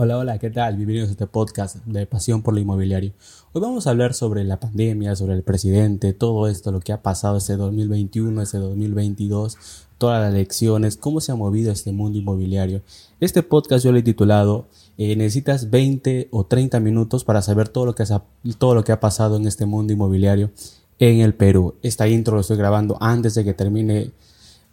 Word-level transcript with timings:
Hola, 0.00 0.16
hola, 0.16 0.38
¿qué 0.38 0.48
tal? 0.48 0.76
Bienvenidos 0.76 1.08
a 1.08 1.10
este 1.10 1.26
podcast 1.26 1.84
de 1.84 2.06
Pasión 2.06 2.42
por 2.42 2.54
lo 2.54 2.60
Inmobiliario. 2.60 3.14
Hoy 3.52 3.60
vamos 3.60 3.84
a 3.84 3.90
hablar 3.90 4.14
sobre 4.14 4.44
la 4.44 4.60
pandemia, 4.60 5.16
sobre 5.16 5.34
el 5.34 5.42
presidente, 5.42 6.12
todo 6.12 6.46
esto, 6.46 6.70
lo 6.70 6.78
que 6.78 6.92
ha 6.92 7.02
pasado 7.02 7.36
este 7.38 7.56
2021, 7.56 8.40
este 8.40 8.58
2022, 8.58 9.56
todas 9.98 10.22
las 10.22 10.32
elecciones, 10.32 10.96
cómo 10.96 11.20
se 11.20 11.32
ha 11.32 11.34
movido 11.34 11.72
este 11.72 11.90
mundo 11.90 12.16
inmobiliario. 12.16 12.82
Este 13.18 13.42
podcast 13.42 13.84
yo 13.84 13.90
lo 13.90 13.98
he 13.98 14.04
titulado 14.04 14.68
eh, 14.98 15.16
Necesitas 15.16 15.68
20 15.68 16.28
o 16.30 16.46
30 16.46 16.78
minutos 16.78 17.24
para 17.24 17.42
saber 17.42 17.68
todo 17.68 17.86
lo, 17.86 17.96
que 17.96 18.04
ha, 18.04 18.22
todo 18.56 18.76
lo 18.76 18.84
que 18.84 18.92
ha 18.92 19.00
pasado 19.00 19.36
en 19.36 19.48
este 19.48 19.66
mundo 19.66 19.92
inmobiliario 19.92 20.52
en 21.00 21.22
el 21.22 21.34
Perú. 21.34 21.74
Esta 21.82 22.06
intro 22.06 22.36
lo 22.36 22.42
estoy 22.42 22.56
grabando 22.56 22.98
antes 23.00 23.34
de 23.34 23.42
que 23.42 23.52
termine 23.52 24.12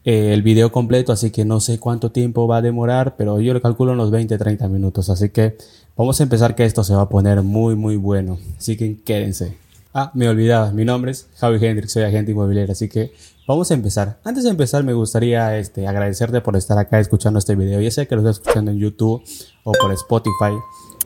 eh, 0.06 0.34
el 0.34 0.44
video 0.44 0.72
completo, 0.72 1.12
así 1.12 1.32
que 1.32 1.46
no 1.46 1.60
sé 1.60 1.80
cuánto 1.80 2.12
tiempo 2.12 2.48
va 2.48 2.58
a 2.58 2.62
demorar, 2.62 3.16
pero 3.18 3.42
yo 3.42 3.56
le 3.56 3.62
calculo 3.62 3.94
unos 3.94 4.12
20-30 4.12 4.70
minutos, 4.70 5.10
así 5.10 5.30
que 5.30 5.58
vamos 5.98 6.20
a 6.20 6.24
empezar 6.24 6.54
que 6.54 6.64
esto 6.64 6.84
se 6.84 6.94
va 6.94 7.02
a 7.02 7.10
poner 7.10 7.42
muy 7.42 7.76
muy 7.76 7.96
bueno, 7.96 8.38
así 8.56 8.78
que 8.78 9.02
quédense. 9.02 9.58
Ah, 9.96 10.12
me 10.14 10.30
olvidaba, 10.30 10.72
mi 10.72 10.86
nombre 10.86 11.12
es 11.12 11.28
Javi 11.38 11.58
Hendrix, 11.66 11.94
soy 11.94 12.04
agente 12.04 12.34
inmobiliario, 12.34 12.74
así 12.74 12.88
que 12.88 13.14
vamos 13.48 13.72
a 13.72 13.74
empezar. 13.74 14.20
Antes 14.24 14.44
de 14.44 14.52
empezar 14.52 14.84
me 14.84 14.94
gustaría 14.94 15.58
este, 15.58 15.88
agradecerte 15.88 16.40
por 16.40 16.56
estar 16.56 16.78
acá 16.78 17.00
escuchando 17.00 17.40
este 17.40 17.56
video, 17.56 17.82
ya 17.82 17.90
sé 17.90 18.08
que 18.08 18.16
lo 18.16 18.22
estás 18.22 18.46
escuchando 18.46 18.70
en 18.70 18.78
YouTube 18.78 19.24
o 19.64 19.72
por 19.72 19.92
Spotify. 19.94 20.54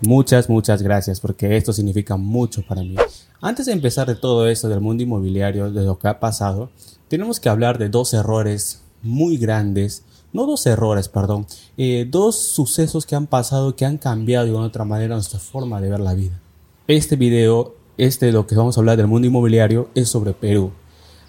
Muchas, 0.01 0.49
muchas 0.49 0.81
gracias 0.81 1.21
porque 1.21 1.55
esto 1.55 1.71
significa 1.71 2.17
mucho 2.17 2.63
para 2.67 2.81
mí. 2.81 2.97
Antes 3.39 3.67
de 3.67 3.71
empezar 3.71 4.07
de 4.07 4.15
todo 4.15 4.49
esto 4.49 4.67
del 4.67 4.81
mundo 4.81 5.03
inmobiliario, 5.03 5.71
de 5.71 5.83
lo 5.83 5.97
que 5.97 6.09
ha 6.09 6.19
pasado, 6.19 6.69
tenemos 7.07 7.39
que 7.39 7.47
hablar 7.47 7.77
de 7.77 7.87
dos 7.87 8.13
errores 8.13 8.81
muy 9.01 9.37
grandes, 9.37 10.03
no 10.31 10.45
dos 10.45 10.65
errores, 10.65 11.09
perdón, 11.09 11.47
eh, 11.77 12.07
dos 12.09 12.35
sucesos 12.35 13.05
que 13.05 13.15
han 13.15 13.27
pasado 13.27 13.75
que 13.75 13.85
han 13.85 13.97
cambiado 13.97 14.45
de 14.45 14.53
una 14.53 14.65
otra 14.65 14.85
manera 14.85 15.15
nuestra 15.15 15.39
forma 15.39 15.81
de 15.81 15.89
ver 15.89 15.99
la 15.99 16.13
vida. 16.13 16.39
Este 16.87 17.15
video, 17.15 17.75
este 17.97 18.27
de 18.27 18.31
lo 18.31 18.45
que 18.45 18.55
vamos 18.55 18.77
a 18.77 18.81
hablar 18.81 18.97
del 18.97 19.07
mundo 19.07 19.27
inmobiliario, 19.27 19.89
es 19.95 20.09
sobre 20.09 20.33
Perú. 20.33 20.71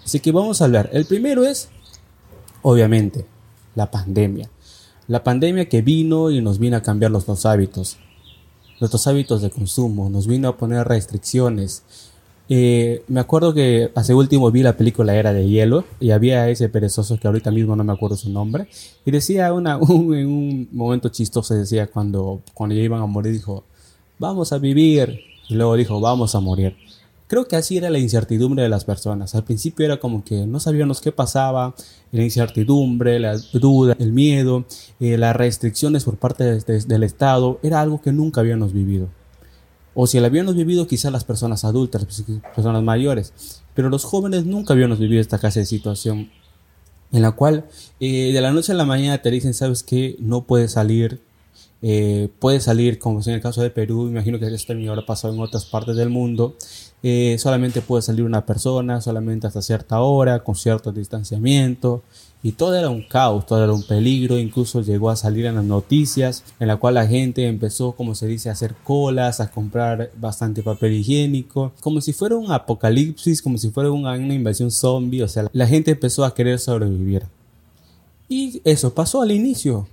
Así 0.03 0.19
que 0.19 0.31
vamos 0.31 0.61
a 0.61 0.65
hablar. 0.65 0.89
El 0.93 1.05
primero 1.05 1.45
es, 1.45 1.69
obviamente, 2.61 3.25
la 3.75 3.89
pandemia. 3.89 4.49
La 5.07 5.23
pandemia 5.23 5.67
que 5.67 5.81
vino 5.81 6.31
y 6.31 6.41
nos 6.41 6.59
vino 6.59 6.77
a 6.77 6.81
cambiar 6.81 7.11
los 7.11 7.25
dos 7.25 7.45
hábitos. 7.45 7.97
Nuestros 8.79 9.05
hábitos 9.07 9.41
de 9.41 9.51
consumo, 9.51 10.09
nos 10.09 10.25
vino 10.25 10.47
a 10.47 10.57
poner 10.57 10.87
restricciones, 10.87 11.83
eh, 12.49 13.03
me 13.07 13.19
acuerdo 13.19 13.53
que 13.53 13.91
hace 13.95 14.13
último 14.13 14.51
vi 14.51 14.61
la 14.61 14.75
película 14.75 15.15
Era 15.15 15.31
de 15.31 15.47
Hielo 15.47 15.85
y 15.99 16.11
había 16.11 16.49
ese 16.49 16.67
perezoso 16.69 17.17
que 17.17 17.27
ahorita 17.27 17.51
mismo 17.51 17.75
no 17.75 17.83
me 17.83 17.93
acuerdo 17.93 18.17
su 18.17 18.29
nombre 18.29 18.67
y 19.05 19.11
decía 19.11 19.53
una, 19.53 19.75
en 19.89 20.27
un 20.27 20.67
momento 20.71 21.09
chistoso 21.09 21.53
decía 21.53 21.87
cuando, 21.87 22.41
cuando 22.53 22.75
ya 22.75 22.81
iban 22.81 23.01
a 23.01 23.05
morir 23.05 23.33
dijo 23.33 23.63
vamos 24.19 24.51
a 24.51 24.57
vivir 24.57 25.21
y 25.47 25.55
luego 25.55 25.75
dijo 25.75 25.99
vamos 25.99 26.35
a 26.35 26.39
morir. 26.39 26.75
Creo 27.31 27.47
que 27.47 27.55
así 27.55 27.77
era 27.77 27.89
la 27.89 27.97
incertidumbre 27.97 28.61
de 28.61 28.67
las 28.67 28.83
personas. 28.83 29.35
Al 29.35 29.45
principio 29.45 29.85
era 29.85 30.01
como 30.01 30.21
que 30.25 30.45
no 30.45 30.59
sabíamos 30.59 30.99
qué 30.99 31.13
pasaba, 31.13 31.73
la 32.11 32.23
incertidumbre, 32.23 33.21
la 33.21 33.37
duda, 33.53 33.95
el 33.99 34.11
miedo, 34.11 34.65
eh, 34.99 35.17
las 35.17 35.33
restricciones 35.33 36.03
por 36.03 36.17
parte 36.17 36.43
del 36.43 37.03
Estado, 37.03 37.57
era 37.63 37.79
algo 37.79 38.01
que 38.01 38.11
nunca 38.11 38.41
habíamos 38.41 38.73
vivido. 38.73 39.07
O 39.93 40.07
si 40.07 40.19
la 40.19 40.27
habíamos 40.27 40.55
vivido 40.55 40.87
quizás 40.87 41.11
las 41.11 41.23
personas 41.23 41.65
adultas, 41.65 42.05
pues, 42.05 42.23
personas 42.55 42.83
mayores. 42.83 43.33
Pero 43.73 43.89
los 43.89 44.03
jóvenes 44.03 44.45
nunca 44.45 44.73
habíamos 44.73 44.99
vivido 44.99 45.21
esta 45.21 45.37
clase 45.37 45.61
de 45.61 45.65
situación 45.65 46.29
en 47.11 47.21
la 47.21 47.31
cual 47.33 47.65
eh, 47.99 48.31
de 48.33 48.41
la 48.41 48.51
noche 48.51 48.71
a 48.71 48.75
la 48.75 48.85
mañana 48.85 49.21
te 49.21 49.31
dicen, 49.31 49.53
sabes 49.53 49.83
que 49.83 50.15
no 50.19 50.43
puedes 50.43 50.71
salir, 50.71 51.21
eh, 51.81 52.29
puedes 52.39 52.63
salir, 52.63 52.99
como 52.99 53.21
en 53.21 53.33
el 53.33 53.41
caso 53.41 53.61
de 53.61 53.69
Perú, 53.69 54.07
imagino 54.07 54.39
que 54.39 54.47
esto 54.47 54.67
también 54.67 54.89
habrá 54.89 55.05
pasado 55.05 55.33
en 55.33 55.39
otras 55.39 55.65
partes 55.65 55.95
del 55.95 56.09
mundo, 56.09 56.55
eh, 57.03 57.35
solamente 57.39 57.81
puede 57.81 58.01
salir 58.01 58.23
una 58.23 58.45
persona, 58.45 59.01
solamente 59.01 59.47
hasta 59.47 59.61
cierta 59.61 59.99
hora, 60.01 60.43
con 60.43 60.55
cierto 60.55 60.91
distanciamiento, 60.91 62.03
y 62.43 62.53
todo 62.53 62.75
era 62.75 62.89
un 62.89 63.03
caos, 63.03 63.45
todo 63.45 63.63
era 63.63 63.71
un 63.71 63.83
peligro, 63.83 64.39
incluso 64.39 64.81
llegó 64.81 65.11
a 65.11 65.15
salir 65.15 65.45
en 65.45 65.55
las 65.55 65.63
noticias, 65.63 66.43
en 66.59 66.67
la 66.67 66.77
cual 66.77 66.95
la 66.95 67.05
gente 67.05 67.47
empezó, 67.47 67.91
como 67.91 68.15
se 68.15 68.25
dice, 68.25 68.49
a 68.49 68.53
hacer 68.53 68.73
colas, 68.83 69.39
a 69.39 69.51
comprar 69.51 70.11
bastante 70.19 70.63
papel 70.63 70.93
higiénico, 70.93 71.71
como 71.81 72.01
si 72.01 72.13
fuera 72.13 72.35
un 72.35 72.51
apocalipsis, 72.51 73.41
como 73.43 73.59
si 73.59 73.69
fuera 73.69 73.91
una, 73.91 74.17
invasión 74.17 74.71
zombie, 74.71 75.21
o 75.21 75.27
sea, 75.27 75.47
la 75.53 75.67
gente 75.67 75.91
empezó 75.91 76.25
a 76.25 76.33
querer 76.33 76.57
sobrevivir. 76.57 77.27
Y 78.27 78.61
eso 78.63 78.93
pasó 78.93 79.21
al 79.21 79.31
inicio. 79.31 79.87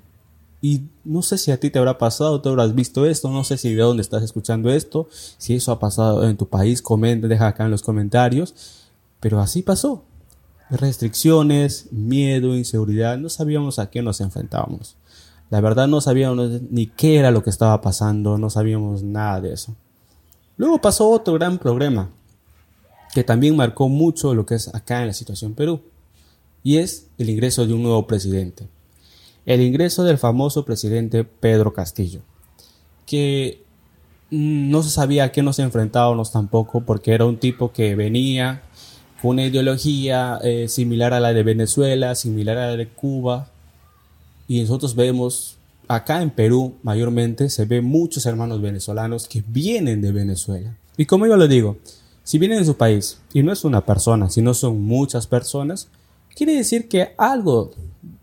Y 0.63 0.83
no 1.05 1.23
sé 1.23 1.39
si 1.39 1.53
a 1.53 1.61
ti 1.61 1.71
te 1.71 1.79
habrá 1.79 1.99
pasado, 1.99 2.41
te 2.41 2.49
habrás 2.49 2.75
visto 2.75 3.05
esto, 3.05 3.31
no 3.31 3.45
sé 3.45 3.59
si 3.59 3.75
de 3.75 3.83
dónde 3.83 4.01
estás 4.01 4.23
escuchando 4.23 4.71
esto, 4.71 5.09
si 5.37 5.55
eso 5.55 5.71
ha 5.71 5.79
pasado 5.79 6.29
en 6.29 6.37
tu 6.37 6.49
país, 6.49 6.83
comenta, 6.83 7.29
deja 7.29 7.47
acá 7.49 7.67
en 7.67 7.71
los 7.71 7.83
comentarios. 7.83 8.55
Pero 9.21 9.41
así 9.41 9.63
pasó 9.63 10.05
restricciones, 10.71 11.87
miedo, 11.91 12.57
inseguridad, 12.57 13.19
no 13.19 13.29
sabíamos 13.29 13.79
a 13.79 13.91
qué 13.91 14.03
nos 14.03 14.21
enfrentábamos. 14.21 14.97
La 15.51 15.61
verdad 15.61 15.89
no 15.89 16.01
sabíamos 16.01 16.63
ni 16.71 16.87
qué 16.87 17.17
era 17.17 17.31
lo 17.31 17.43
que 17.43 17.51
estaba 17.51 17.81
pasando, 17.81 18.37
no 18.37 18.51
sabíamos 18.51 19.03
nada 19.03 19.41
de 19.41 19.55
eso. 19.55 19.75
Luego 20.57 20.81
pasó 20.81 21.09
otro 21.09 21.35
gran 21.35 21.59
problema 21.59 22.11
que 23.15 23.25
también 23.25 23.57
marcó 23.57 23.89
mucho 23.89 24.35
lo 24.35 24.45
que 24.45 24.57
es 24.57 24.75
acá 24.75 25.01
en 25.01 25.09
la 25.09 25.13
situación 25.15 25.55
Perú, 25.55 25.81
y 26.63 26.77
es 26.77 27.07
el 27.19 27.31
ingreso 27.31 27.67
de 27.67 27.73
un 27.73 27.83
nuevo 27.83 28.07
presidente. 28.07 28.69
El 29.47 29.63
ingreso 29.63 30.05
del 30.05 30.19
famoso 30.19 30.65
presidente 30.65 31.25
Pedro 31.25 31.73
Castillo, 31.73 32.21
que 33.07 33.65
mm, 34.31 34.71
no 34.71 34.83
se 34.83 34.91
sabía 34.91 35.25
a 35.25 35.33
qué 35.33 35.43
nos 35.43 35.59
enfrentábamos 35.59 36.33
tampoco, 36.33 36.83
porque 36.83 37.13
era 37.13 37.25
un 37.25 37.39
tipo 37.39 37.73
que 37.73 37.95
venía, 37.95 38.63
una 39.23 39.45
ideología 39.45 40.39
eh, 40.43 40.69
similar 40.69 41.13
a 41.13 41.21
la 41.21 41.33
de 41.33 41.43
Venezuela, 41.43 42.15
similar 42.15 42.57
a 42.59 42.71
la 42.71 42.77
de 42.77 42.89
Cuba. 42.89 43.49
Y 44.47 44.61
nosotros 44.61 44.95
vemos, 44.95 45.57
acá 45.89 46.23
en 46.23 46.31
Perú 46.31 46.75
mayormente, 46.83 47.51
se 47.51 47.65
ve 47.65 47.81
muchos 47.81 48.27
hermanos 48.27 48.61
venezolanos 48.61 49.27
que 49.27 49.43
vienen 49.47 50.01
de 50.01 50.13
Venezuela. 50.13 50.77
Y 50.97 51.07
como 51.07 51.27
yo 51.27 51.37
lo 51.37 51.49
digo, 51.49 51.77
si 52.25 52.39
vienen 52.39 52.59
de 52.59 52.65
su 52.65 52.77
país 52.77 53.19
y 53.33 53.43
no 53.43 53.53
es 53.53 53.65
una 53.65 53.85
persona, 53.85 54.31
sino 54.31 54.55
son 54.55 54.83
muchas 54.83 55.27
personas, 55.27 55.89
quiere 56.35 56.55
decir 56.55 56.89
que 56.89 57.15
algo, 57.19 57.73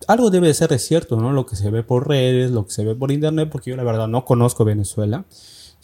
algo 0.08 0.30
debe 0.30 0.48
de 0.48 0.54
ser 0.54 0.70
de 0.70 0.80
cierto, 0.80 1.18
¿no? 1.18 1.34
Lo 1.34 1.46
que 1.46 1.56
se 1.56 1.70
ve 1.70 1.84
por 1.84 2.08
redes, 2.08 2.52
lo 2.52 2.66
que 2.66 2.72
se 2.72 2.86
ve 2.86 2.96
por 2.96 3.12
internet, 3.12 3.50
porque 3.52 3.72
yo 3.72 3.76
la 3.76 3.84
verdad 3.84 4.08
no 4.08 4.24
conozco 4.24 4.64
Venezuela. 4.64 5.26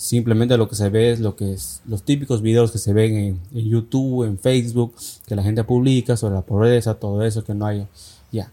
Simplemente 0.02 0.58
lo 0.58 0.68
que 0.68 0.76
se 0.76 0.90
ve 0.90 1.12
es 1.12 1.20
lo 1.20 1.36
que 1.36 1.56
los 1.86 2.02
típicos 2.02 2.42
videos 2.42 2.72
que 2.72 2.80
se 2.80 2.92
ven 2.92 3.40
en, 3.54 3.70
YouTube, 3.70 4.24
en 4.24 4.40
Facebook, 4.40 4.96
que 5.28 5.36
la 5.36 5.44
gente 5.44 5.64
publica 5.64 6.18
sobre 6.18 6.34
la 6.34 6.42
pobreza, 6.42 6.96
todo 6.96 7.22
eso 7.22 7.44
que 7.44 7.54
no 7.54 7.68
hay. 7.68 7.86
Ya. 8.32 8.52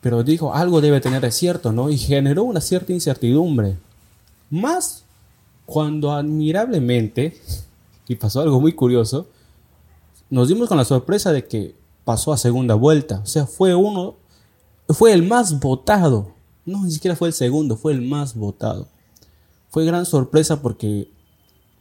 Pero 0.00 0.22
dijo, 0.22 0.54
algo 0.54 0.80
debe 0.80 1.02
tener 1.02 1.20
de 1.20 1.32
cierto, 1.32 1.70
¿no? 1.70 1.90
Y 1.90 1.98
generó 1.98 2.44
una 2.44 2.62
cierta 2.62 2.94
incertidumbre. 2.94 3.76
Más 4.48 5.04
cuando 5.66 6.12
admirablemente, 6.12 7.38
y 8.08 8.14
pasó 8.14 8.40
algo 8.40 8.58
muy 8.58 8.72
curioso, 8.72 9.26
nos 10.30 10.48
dimos 10.48 10.70
con 10.70 10.78
la 10.78 10.86
sorpresa 10.86 11.30
de 11.30 11.46
que 11.46 11.74
pasó 12.06 12.32
a 12.32 12.38
segunda 12.38 12.74
vuelta. 12.74 13.20
O 13.22 13.26
sea, 13.26 13.44
fue 13.44 13.74
uno, 13.74 14.14
fue 14.88 15.12
el 15.12 15.24
más 15.24 15.60
votado. 15.60 16.32
No, 16.64 16.84
ni 16.84 16.90
siquiera 16.90 17.16
fue 17.16 17.28
el 17.28 17.34
segundo, 17.34 17.76
fue 17.76 17.92
el 17.92 18.00
más 18.00 18.34
votado. 18.34 18.88
Fue 19.74 19.84
gran 19.84 20.06
sorpresa 20.06 20.62
porque 20.62 21.10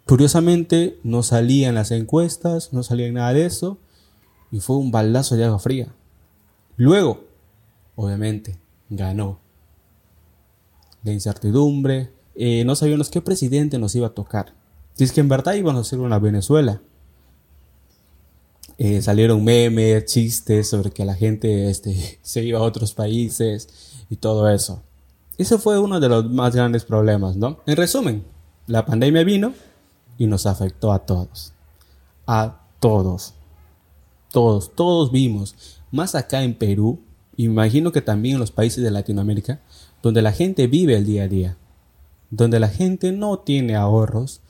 curiosamente 0.08 0.98
no 1.04 1.22
salía 1.22 1.70
en 1.70 1.76
las 1.76 1.92
encuestas, 1.92 2.74
no 2.74 2.82
salía 2.82 3.12
nada 3.12 3.34
de 3.34 3.46
eso 3.46 3.78
y 4.52 4.62
fue 4.62 4.78
un 4.78 4.90
baldazo 4.90 5.36
de 5.36 5.44
agua 5.44 5.60
fría. 5.60 5.94
Luego, 6.76 7.24
obviamente, 7.96 8.58
ganó. 8.90 9.38
La 11.04 11.12
incertidumbre, 11.12 12.10
eh, 12.34 12.64
no 12.66 12.76
sabíamos 12.76 13.12
qué 13.12 13.22
presidente 13.22 13.78
nos 13.78 13.94
iba 13.94 14.08
a 14.08 14.16
tocar. 14.16 14.56
Si 14.96 15.04
es 15.04 15.12
que 15.12 15.22
en 15.22 15.30
verdad 15.30 15.54
íbamos 15.54 15.78
a 15.78 15.82
hacer 15.82 16.00
una 16.00 16.18
Venezuela. 16.18 16.82
Eh, 18.80 19.04
salieron 19.04 19.44
memes, 19.44 20.06
chistes 20.06 20.68
sobre 20.68 20.90
que 20.90 21.06
la 21.06 21.14
gente 21.14 21.70
este, 21.70 22.18
se 22.24 22.44
iba 22.44 22.58
a 22.58 22.64
otros 22.64 22.96
países 22.96 23.70
y 24.10 24.16
todo 24.16 24.50
eso. 24.50 24.82
Ese 25.38 25.58
fue 25.58 25.80
uno 25.80 26.00
de 26.00 26.10
los 26.10 26.30
más 26.30 26.56
grandes 26.56 26.86
problemas, 26.86 27.36
¿no? 27.36 27.60
En 27.66 27.76
resumen, 27.76 28.24
la 28.68 28.86
pandemia 28.86 29.24
vino 29.24 29.54
y 30.18 30.28
nos 30.28 30.46
afectó 30.46 30.92
a 30.94 31.00
todos. 31.00 31.54
A 32.28 32.62
todos. 32.80 33.34
Todos, 34.32 34.76
todos 34.76 35.12
vimos. 35.12 35.56
Más 35.92 36.14
acá 36.14 36.44
en 36.44 36.54
Perú, 36.54 37.00
imagino 37.36 37.92
que 37.92 38.02
también 38.02 38.36
en 38.36 38.42
los 38.42 38.52
países 38.52 38.84
de 38.84 38.92
Latinoamérica, 38.92 39.60
donde 40.04 40.22
la 40.22 40.32
gente 40.32 40.68
vive 40.68 40.96
el 40.96 41.06
día 41.06 41.24
a 41.24 41.28
día. 41.28 41.58
Donde 42.30 42.60
la 42.60 42.70
gente 42.70 43.12
no 43.12 43.40
tiene 43.40 43.76
ahorros. 43.76 44.42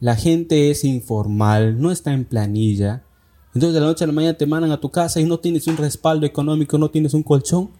La 0.00 0.16
gente 0.16 0.70
es 0.70 0.82
informal, 0.84 1.80
no 1.80 1.90
está 1.90 2.12
en 2.12 2.24
planilla. 2.24 3.02
Entonces 3.48 3.74
de 3.74 3.80
la 3.80 3.86
noche 3.86 4.04
a 4.04 4.06
la 4.06 4.14
mañana 4.14 4.38
te 4.38 4.46
mandan 4.46 4.72
a 4.72 4.80
tu 4.80 4.90
casa 4.90 5.20
y 5.20 5.24
no 5.24 5.38
tienes 5.40 5.66
un 5.66 5.76
respaldo 5.76 6.24
económico, 6.24 6.78
no 6.78 6.90
tienes 6.90 7.12
un 7.12 7.22
colchón 7.22 7.70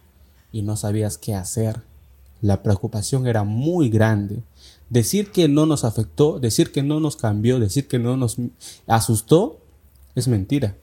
y 0.52 0.60
no 0.60 0.76
sabías 0.76 1.16
qué 1.16 1.34
hacer 1.34 1.91
la 2.42 2.62
preocupación 2.62 3.26
era 3.26 3.44
muy 3.44 3.88
grande. 3.88 4.42
Decir 4.90 5.30
que 5.30 5.48
no 5.48 5.64
nos 5.64 5.84
afectó, 5.84 6.38
decir 6.38 6.70
que 6.72 6.82
no 6.82 7.00
nos 7.00 7.16
cambió, 7.16 7.58
decir 7.58 7.88
que 7.88 7.98
no 7.98 8.18
nos 8.18 8.36
asustó, 8.86 9.58
es 10.14 10.28
mentira. 10.28 10.76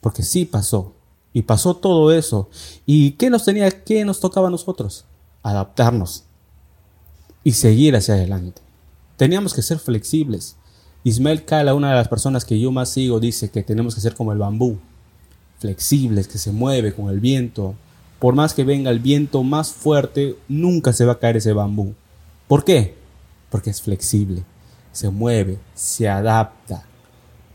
Porque 0.00 0.24
sí 0.24 0.44
pasó. 0.44 0.94
Y 1.32 1.42
pasó 1.42 1.76
todo 1.76 2.10
eso. 2.10 2.48
¿Y 2.86 3.12
qué 3.12 3.30
nos 3.30 3.44
tenía, 3.44 3.84
qué 3.84 4.04
nos 4.04 4.18
tocaba 4.18 4.48
a 4.48 4.50
nosotros? 4.50 5.04
Adaptarnos. 5.42 6.24
Y 7.44 7.52
seguir 7.52 7.94
hacia 7.94 8.14
adelante. 8.14 8.62
Teníamos 9.16 9.54
que 9.54 9.62
ser 9.62 9.78
flexibles. 9.78 10.56
Ismael 11.04 11.44
Kala, 11.44 11.74
una 11.74 11.90
de 11.90 11.96
las 11.96 12.08
personas 12.08 12.44
que 12.44 12.58
yo 12.58 12.72
más 12.72 12.88
sigo, 12.88 13.20
dice 13.20 13.50
que 13.50 13.62
tenemos 13.62 13.94
que 13.94 14.00
ser 14.00 14.14
como 14.14 14.32
el 14.32 14.38
bambú. 14.38 14.78
Flexibles, 15.58 16.28
que 16.28 16.38
se 16.38 16.50
mueve 16.50 16.94
con 16.94 17.08
el 17.08 17.20
viento. 17.20 17.74
Por 18.18 18.34
más 18.34 18.54
que 18.54 18.64
venga 18.64 18.90
el 18.90 18.98
viento 18.98 19.42
más 19.42 19.72
fuerte, 19.72 20.36
nunca 20.48 20.92
se 20.92 21.04
va 21.04 21.12
a 21.12 21.18
caer 21.18 21.36
ese 21.36 21.52
bambú. 21.52 21.94
¿Por 22.48 22.64
qué? 22.64 22.96
Porque 23.50 23.70
es 23.70 23.80
flexible. 23.80 24.44
Se 24.92 25.10
mueve, 25.10 25.58
se 25.74 26.08
adapta. 26.08 26.84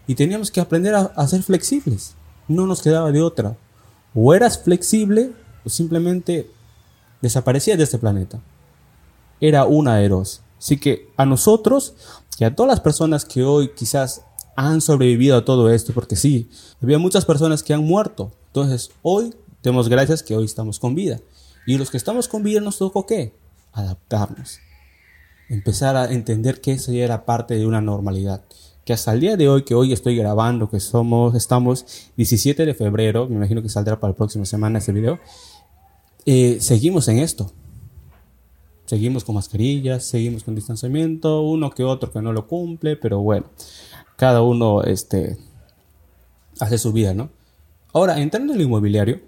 Y 0.07 0.15
teníamos 0.15 0.51
que 0.51 0.61
aprender 0.61 0.95
a, 0.95 1.11
a 1.15 1.27
ser 1.27 1.43
flexibles. 1.43 2.15
No 2.47 2.65
nos 2.67 2.81
quedaba 2.81 3.11
de 3.11 3.21
otra. 3.21 3.57
O 4.13 4.33
eras 4.33 4.61
flexible 4.61 5.31
o 5.65 5.69
simplemente 5.69 6.49
desaparecías 7.21 7.77
de 7.77 7.83
este 7.83 7.97
planeta. 7.97 8.39
Era 9.41 9.65
una 9.65 9.97
de 9.97 10.09
dos. 10.09 10.41
Así 10.57 10.77
que 10.77 11.09
a 11.17 11.25
nosotros 11.25 11.93
y 12.39 12.45
a 12.45 12.55
todas 12.55 12.69
las 12.69 12.79
personas 12.79 13.25
que 13.25 13.43
hoy 13.43 13.71
quizás 13.75 14.23
han 14.55 14.81
sobrevivido 14.81 15.37
a 15.37 15.45
todo 15.45 15.69
esto, 15.69 15.93
porque 15.93 16.15
sí, 16.15 16.49
había 16.81 16.99
muchas 16.99 17.25
personas 17.25 17.63
que 17.63 17.73
han 17.73 17.83
muerto. 17.83 18.31
Entonces, 18.47 18.91
hoy 19.01 19.33
demos 19.63 19.89
gracias 19.89 20.21
que 20.21 20.35
hoy 20.35 20.45
estamos 20.45 20.79
con 20.79 20.93
vida. 20.93 21.19
Y 21.65 21.77
los 21.77 21.89
que 21.89 21.97
estamos 21.97 22.27
con 22.27 22.43
vida 22.43 22.59
nos 22.59 22.77
tocó 22.77 23.05
qué? 23.05 23.33
Adaptarnos. 23.71 24.59
Empezar 25.49 25.95
a 25.95 26.11
entender 26.11 26.61
que 26.61 26.73
eso 26.73 26.91
ya 26.91 27.03
era 27.03 27.25
parte 27.25 27.55
de 27.55 27.65
una 27.65 27.81
normalidad 27.81 28.43
que 28.85 28.93
hasta 28.93 29.13
el 29.13 29.21
día 29.21 29.37
de 29.37 29.47
hoy, 29.47 29.63
que 29.63 29.75
hoy 29.75 29.93
estoy 29.93 30.15
grabando, 30.17 30.69
que 30.69 30.79
somos, 30.79 31.35
estamos 31.35 31.85
17 32.17 32.65
de 32.65 32.73
febrero, 32.73 33.27
me 33.29 33.35
imagino 33.35 33.61
que 33.61 33.69
saldrá 33.69 33.99
para 33.99 34.11
la 34.11 34.17
próxima 34.17 34.45
semana 34.45 34.79
este 34.79 34.91
video, 34.91 35.19
eh, 36.25 36.57
seguimos 36.59 37.07
en 37.07 37.19
esto. 37.19 37.51
Seguimos 38.85 39.23
con 39.23 39.35
mascarillas, 39.35 40.03
seguimos 40.03 40.43
con 40.43 40.55
distanciamiento, 40.55 41.41
uno 41.41 41.71
que 41.71 41.85
otro 41.85 42.11
que 42.11 42.21
no 42.21 42.33
lo 42.33 42.47
cumple, 42.47 42.97
pero 42.97 43.19
bueno, 43.21 43.45
cada 44.17 44.41
uno 44.41 44.83
este, 44.83 45.37
hace 46.59 46.77
su 46.77 46.91
vida, 46.91 47.13
¿no? 47.13 47.29
Ahora, 47.93 48.19
entrando 48.19 48.53
en 48.53 48.59
el 48.59 48.65
inmobiliario, 48.65 49.21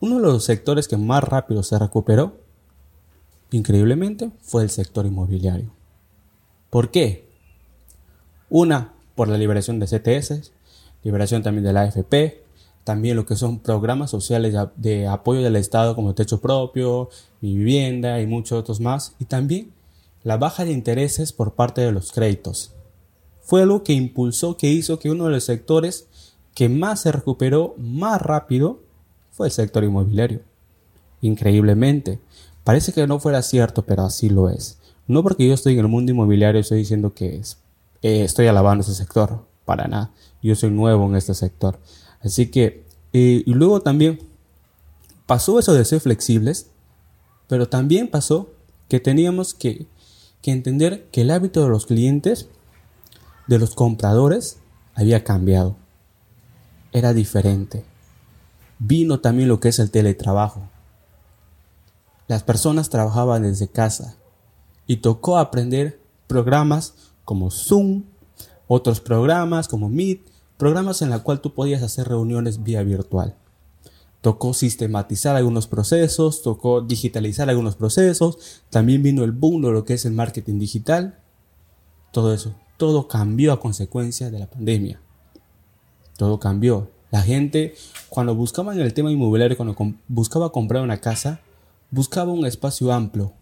uno 0.00 0.16
de 0.16 0.22
los 0.22 0.44
sectores 0.44 0.88
que 0.88 0.96
más 0.96 1.22
rápido 1.22 1.62
se 1.62 1.78
recuperó, 1.78 2.38
increíblemente, 3.50 4.30
fue 4.40 4.62
el 4.62 4.70
sector 4.70 5.06
inmobiliario. 5.06 5.70
¿Por 6.70 6.90
qué? 6.90 7.28
Una, 8.48 8.94
por 9.14 9.28
la 9.28 9.36
liberación 9.36 9.78
de 9.78 9.86
CTS, 9.86 10.52
liberación 11.02 11.42
también 11.42 11.64
de 11.64 11.72
la 11.72 11.82
AFP, 11.82 12.42
también 12.84 13.16
lo 13.16 13.26
que 13.26 13.36
son 13.36 13.58
programas 13.58 14.10
sociales 14.10 14.54
de 14.76 15.06
apoyo 15.06 15.42
del 15.42 15.56
Estado 15.56 15.94
como 15.94 16.14
techo 16.14 16.40
propio, 16.40 17.10
vivienda 17.40 18.20
y 18.20 18.26
muchos 18.26 18.58
otros 18.58 18.80
más, 18.80 19.14
y 19.18 19.26
también 19.26 19.72
la 20.22 20.38
baja 20.38 20.64
de 20.64 20.72
intereses 20.72 21.32
por 21.32 21.54
parte 21.54 21.82
de 21.82 21.92
los 21.92 22.12
créditos. 22.12 22.72
Fue 23.42 23.62
algo 23.62 23.82
que 23.82 23.92
impulsó, 23.92 24.56
que 24.56 24.68
hizo 24.68 24.98
que 24.98 25.10
uno 25.10 25.26
de 25.26 25.32
los 25.32 25.44
sectores 25.44 26.06
que 26.54 26.68
más 26.68 27.02
se 27.02 27.12
recuperó 27.12 27.74
más 27.78 28.20
rápido 28.20 28.80
el 29.44 29.50
sector 29.50 29.84
inmobiliario. 29.84 30.40
Increíblemente. 31.20 32.18
Parece 32.64 32.92
que 32.92 33.06
no 33.06 33.20
fuera 33.20 33.42
cierto, 33.42 33.84
pero 33.84 34.04
así 34.04 34.28
lo 34.28 34.48
es. 34.48 34.78
No 35.06 35.22
porque 35.22 35.46
yo 35.46 35.54
estoy 35.54 35.74
en 35.74 35.80
el 35.80 35.88
mundo 35.88 36.12
inmobiliario 36.12 36.60
estoy 36.60 36.78
diciendo 36.78 37.14
que 37.14 37.36
es 37.36 37.58
eh, 38.02 38.24
estoy 38.24 38.46
alabando 38.46 38.82
ese 38.82 38.94
sector, 38.94 39.44
para 39.64 39.86
nada. 39.86 40.10
Yo 40.42 40.54
soy 40.54 40.70
nuevo 40.70 41.06
en 41.06 41.16
este 41.16 41.34
sector. 41.34 41.78
Así 42.22 42.50
que, 42.50 42.84
eh, 43.12 43.42
y 43.44 43.52
luego 43.52 43.80
también 43.80 44.20
pasó 45.26 45.58
eso 45.58 45.74
de 45.74 45.84
ser 45.84 46.00
flexibles, 46.00 46.70
pero 47.46 47.68
también 47.68 48.08
pasó 48.08 48.48
que 48.88 49.00
teníamos 49.00 49.54
que, 49.54 49.86
que 50.40 50.52
entender 50.52 51.08
que 51.12 51.22
el 51.22 51.30
hábito 51.30 51.62
de 51.62 51.68
los 51.68 51.86
clientes, 51.86 52.48
de 53.46 53.58
los 53.58 53.74
compradores, 53.74 54.58
había 54.94 55.24
cambiado. 55.24 55.76
Era 56.92 57.12
diferente. 57.12 57.84
Vino 58.80 59.20
también 59.20 59.48
lo 59.48 59.60
que 59.60 59.68
es 59.68 59.78
el 59.78 59.90
teletrabajo. 59.90 60.62
Las 62.28 62.42
personas 62.42 62.88
trabajaban 62.88 63.42
desde 63.42 63.68
casa 63.68 64.16
y 64.86 64.96
tocó 64.96 65.36
aprender 65.36 66.00
programas 66.26 66.94
como 67.26 67.50
Zoom, 67.50 68.04
otros 68.68 69.00
programas 69.00 69.68
como 69.68 69.90
Meet, 69.90 70.22
programas 70.56 71.02
en 71.02 71.10
la 71.10 71.18
cual 71.18 71.40
tú 71.40 71.52
podías 71.52 71.82
hacer 71.82 72.08
reuniones 72.08 72.62
vía 72.62 72.82
virtual. 72.82 73.36
Tocó 74.22 74.54
sistematizar 74.54 75.36
algunos 75.36 75.66
procesos, 75.66 76.42
tocó 76.42 76.80
digitalizar 76.80 77.50
algunos 77.50 77.76
procesos, 77.76 78.62
también 78.70 79.02
vino 79.02 79.24
el 79.24 79.32
boom 79.32 79.60
de 79.60 79.72
lo 79.72 79.84
que 79.84 79.94
es 79.94 80.06
el 80.06 80.12
marketing 80.12 80.58
digital. 80.58 81.18
Todo 82.12 82.32
eso, 82.32 82.54
todo 82.78 83.08
cambió 83.08 83.52
a 83.52 83.60
consecuencia 83.60 84.30
de 84.30 84.38
la 84.38 84.46
pandemia. 84.48 85.00
Todo 86.16 86.40
cambió. 86.40 86.90
La 87.10 87.22
gente, 87.22 87.74
cuando 88.08 88.36
buscaba 88.36 88.72
en 88.72 88.80
el 88.80 88.94
tema 88.94 89.10
inmobiliario, 89.10 89.56
cuando 89.56 89.76
buscaba 90.06 90.52
comprar 90.52 90.82
una 90.82 91.00
casa, 91.00 91.40
buscaba 91.90 92.32
un 92.32 92.46
espacio 92.46 92.92
amplio. 92.92 93.32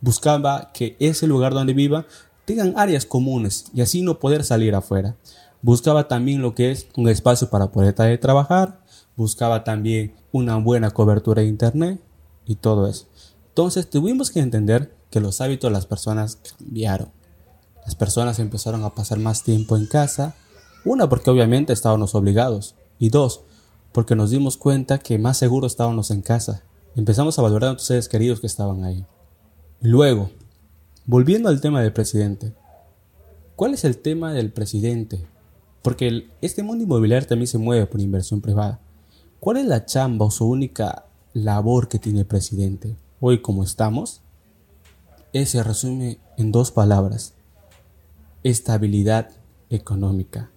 Buscaba 0.00 0.70
que 0.72 0.96
ese 0.98 1.26
lugar 1.26 1.52
donde 1.52 1.74
viva 1.74 2.06
tengan 2.46 2.72
áreas 2.76 3.04
comunes 3.04 3.66
y 3.74 3.82
así 3.82 4.00
no 4.00 4.18
poder 4.18 4.44
salir 4.44 4.74
afuera. 4.74 5.16
Buscaba 5.60 6.08
también 6.08 6.40
lo 6.40 6.54
que 6.54 6.70
es 6.70 6.86
un 6.96 7.08
espacio 7.08 7.50
para 7.50 7.70
poder 7.70 7.94
trabajar, 8.18 8.80
buscaba 9.14 9.62
también 9.64 10.14
una 10.32 10.56
buena 10.56 10.90
cobertura 10.90 11.42
de 11.42 11.48
internet 11.48 12.00
y 12.46 12.54
todo 12.54 12.86
eso. 12.86 13.06
Entonces 13.48 13.90
tuvimos 13.90 14.30
que 14.30 14.40
entender 14.40 14.94
que 15.10 15.20
los 15.20 15.40
hábitos 15.40 15.68
de 15.68 15.72
las 15.72 15.86
personas 15.86 16.36
cambiaron. 16.36 17.10
Las 17.84 17.94
personas 17.94 18.38
empezaron 18.38 18.84
a 18.84 18.94
pasar 18.94 19.18
más 19.18 19.42
tiempo 19.42 19.76
en 19.76 19.86
casa, 19.86 20.34
una 20.84 21.08
porque 21.08 21.30
obviamente 21.30 21.72
estábamos 21.72 22.14
obligados 22.14 22.75
y 22.98 23.08
dos 23.10 23.42
porque 23.92 24.14
nos 24.14 24.30
dimos 24.30 24.56
cuenta 24.56 24.98
que 24.98 25.18
más 25.18 25.38
seguro 25.38 25.66
estábamos 25.66 26.10
en 26.10 26.20
casa. 26.20 26.62
Empezamos 26.96 27.38
a 27.38 27.42
valorar 27.42 27.68
a 27.68 27.72
nuestros 27.72 27.88
seres 27.88 28.08
queridos 28.08 28.40
que 28.40 28.46
estaban 28.46 28.84
ahí. 28.84 29.06
Luego, 29.80 30.30
Volviendo 31.08 31.48
al 31.48 31.60
tema 31.60 31.82
del 31.82 31.92
presidente. 31.92 32.52
¿Cuál 33.54 33.74
es 33.74 33.84
el 33.84 33.96
tema 33.98 34.32
del 34.32 34.50
presidente? 34.50 35.24
Porque 35.82 36.28
este 36.40 36.64
mundo 36.64 36.82
inmobiliario 36.82 37.28
también 37.28 37.46
se 37.46 37.58
mueve 37.58 37.86
por 37.86 38.00
inversión 38.00 38.40
privada. 38.40 38.80
¿Cuál 39.38 39.58
es 39.58 39.66
la 39.66 39.86
chamba 39.86 40.26
o 40.26 40.32
su 40.32 40.48
única 40.48 41.06
labor 41.32 41.86
que 41.86 42.00
tiene 42.00 42.20
el 42.20 42.26
presidente? 42.26 42.96
Hoy 43.20 43.40
como 43.40 43.62
estamos, 43.62 44.20
se 45.32 45.62
resume 45.62 46.18
en 46.36 46.50
dos 46.50 46.72
palabras. 46.72 47.34
Estabilidad 48.42 49.30
económica. 49.70 50.50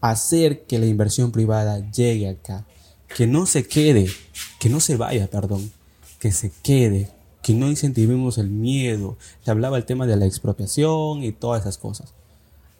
Hacer 0.00 0.64
que 0.64 0.78
la 0.78 0.86
inversión 0.86 1.32
privada 1.32 1.90
llegue 1.90 2.28
acá. 2.28 2.66
Que 3.14 3.26
no 3.26 3.46
se 3.46 3.66
quede, 3.66 4.08
que 4.58 4.68
no 4.68 4.80
se 4.80 4.96
vaya, 4.96 5.28
perdón, 5.28 5.72
que 6.18 6.32
se 6.32 6.52
quede, 6.62 7.10
que 7.42 7.54
no 7.54 7.68
incentivemos 7.68 8.38
el 8.38 8.50
miedo. 8.50 9.16
Se 9.44 9.50
hablaba 9.50 9.76
el 9.76 9.84
tema 9.84 10.06
de 10.06 10.16
la 10.16 10.26
expropiación 10.26 11.22
y 11.24 11.32
todas 11.32 11.62
esas 11.62 11.78
cosas. 11.78 12.14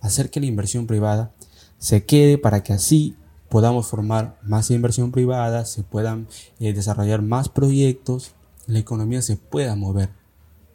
Hacer 0.01 0.31
que 0.31 0.41
la 0.41 0.47
inversión 0.47 0.87
privada 0.87 1.33
se 1.79 2.05
quede 2.05 2.39
para 2.39 2.63
que 2.63 2.73
así 2.73 3.17
podamos 3.49 3.89
formar 3.89 4.39
más 4.43 4.71
inversión 4.71 5.11
privada, 5.11 5.65
se 5.65 5.83
puedan 5.83 6.29
eh, 6.61 6.73
desarrollar 6.73 7.21
más 7.21 7.49
proyectos, 7.49 8.33
la 8.67 8.79
economía 8.79 9.23
se 9.23 9.37
pueda 9.37 9.75
mover. 9.75 10.11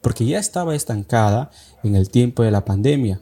Porque 0.02 0.26
ya 0.26 0.40
estaba 0.40 0.76
estancada 0.76 1.50
en 1.84 1.96
el 1.96 2.10
tiempo 2.10 2.44
de 2.44 2.52
la 2.52 2.66
pandemia. 2.66 3.22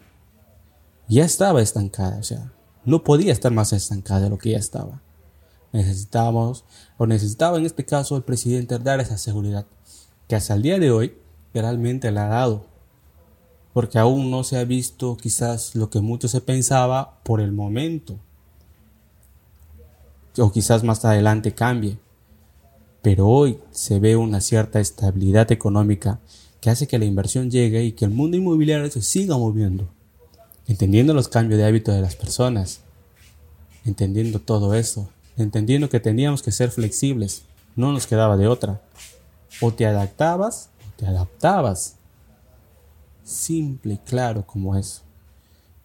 Ya 1.07 1.23
estaba 1.23 1.61
estancada, 1.61 2.17
o 2.17 2.23
sea, 2.23 2.51
no 2.85 3.03
podía 3.03 3.31
estar 3.31 3.51
más 3.51 3.73
estancada 3.73 4.21
de 4.21 4.29
lo 4.29 4.37
que 4.37 4.51
ya 4.51 4.57
estaba. 4.57 5.01
Necesitábamos, 5.71 6.65
o 6.97 7.07
necesitaba 7.07 7.57
en 7.57 7.65
este 7.65 7.85
caso 7.85 8.15
el 8.15 8.23
presidente 8.23 8.77
dar 8.79 8.99
esa 8.99 9.17
seguridad 9.17 9.65
que 10.27 10.35
hasta 10.35 10.53
el 10.53 10.61
día 10.61 10.79
de 10.79 10.91
hoy 10.91 11.17
realmente 11.53 12.11
la 12.11 12.25
ha 12.25 12.29
dado, 12.29 12.65
porque 13.73 13.99
aún 13.99 14.29
no 14.29 14.43
se 14.43 14.57
ha 14.57 14.65
visto 14.65 15.17
quizás 15.17 15.75
lo 15.75 15.89
que 15.89 15.99
mucho 15.99 16.27
se 16.27 16.41
pensaba 16.41 17.19
por 17.23 17.41
el 17.41 17.51
momento, 17.51 18.19
o 20.37 20.51
quizás 20.51 20.83
más 20.83 21.03
adelante 21.05 21.53
cambie, 21.53 21.97
pero 23.01 23.27
hoy 23.27 23.59
se 23.71 23.99
ve 23.99 24.15
una 24.15 24.41
cierta 24.41 24.79
estabilidad 24.79 25.51
económica 25.51 26.19
que 26.61 26.69
hace 26.69 26.87
que 26.87 26.97
la 26.97 27.05
inversión 27.05 27.51
llegue 27.51 27.83
y 27.83 27.91
que 27.91 28.05
el 28.05 28.11
mundo 28.11 28.37
inmobiliario 28.37 28.89
se 28.89 29.01
siga 29.01 29.37
moviendo, 29.37 29.89
entendiendo 30.67 31.13
los 31.13 31.27
cambios 31.27 31.59
de 31.59 31.65
hábito 31.65 31.91
de 31.91 32.01
las 32.01 32.15
personas, 32.15 32.81
entendiendo 33.85 34.39
todo 34.39 34.73
eso, 34.75 35.09
entendiendo 35.37 35.89
que 35.89 35.99
teníamos 35.99 36.41
que 36.43 36.51
ser 36.51 36.71
flexibles, 36.71 37.43
no 37.75 37.91
nos 37.91 38.07
quedaba 38.07 38.37
de 38.37 38.47
otra. 38.47 38.81
O 39.61 39.71
te 39.71 39.85
adaptabas 39.85 40.69
te 40.95 41.05
adaptabas. 41.05 41.97
Simple 43.23 43.95
y 43.95 43.97
claro 43.97 44.45
como 44.45 44.75
eso. 44.75 45.01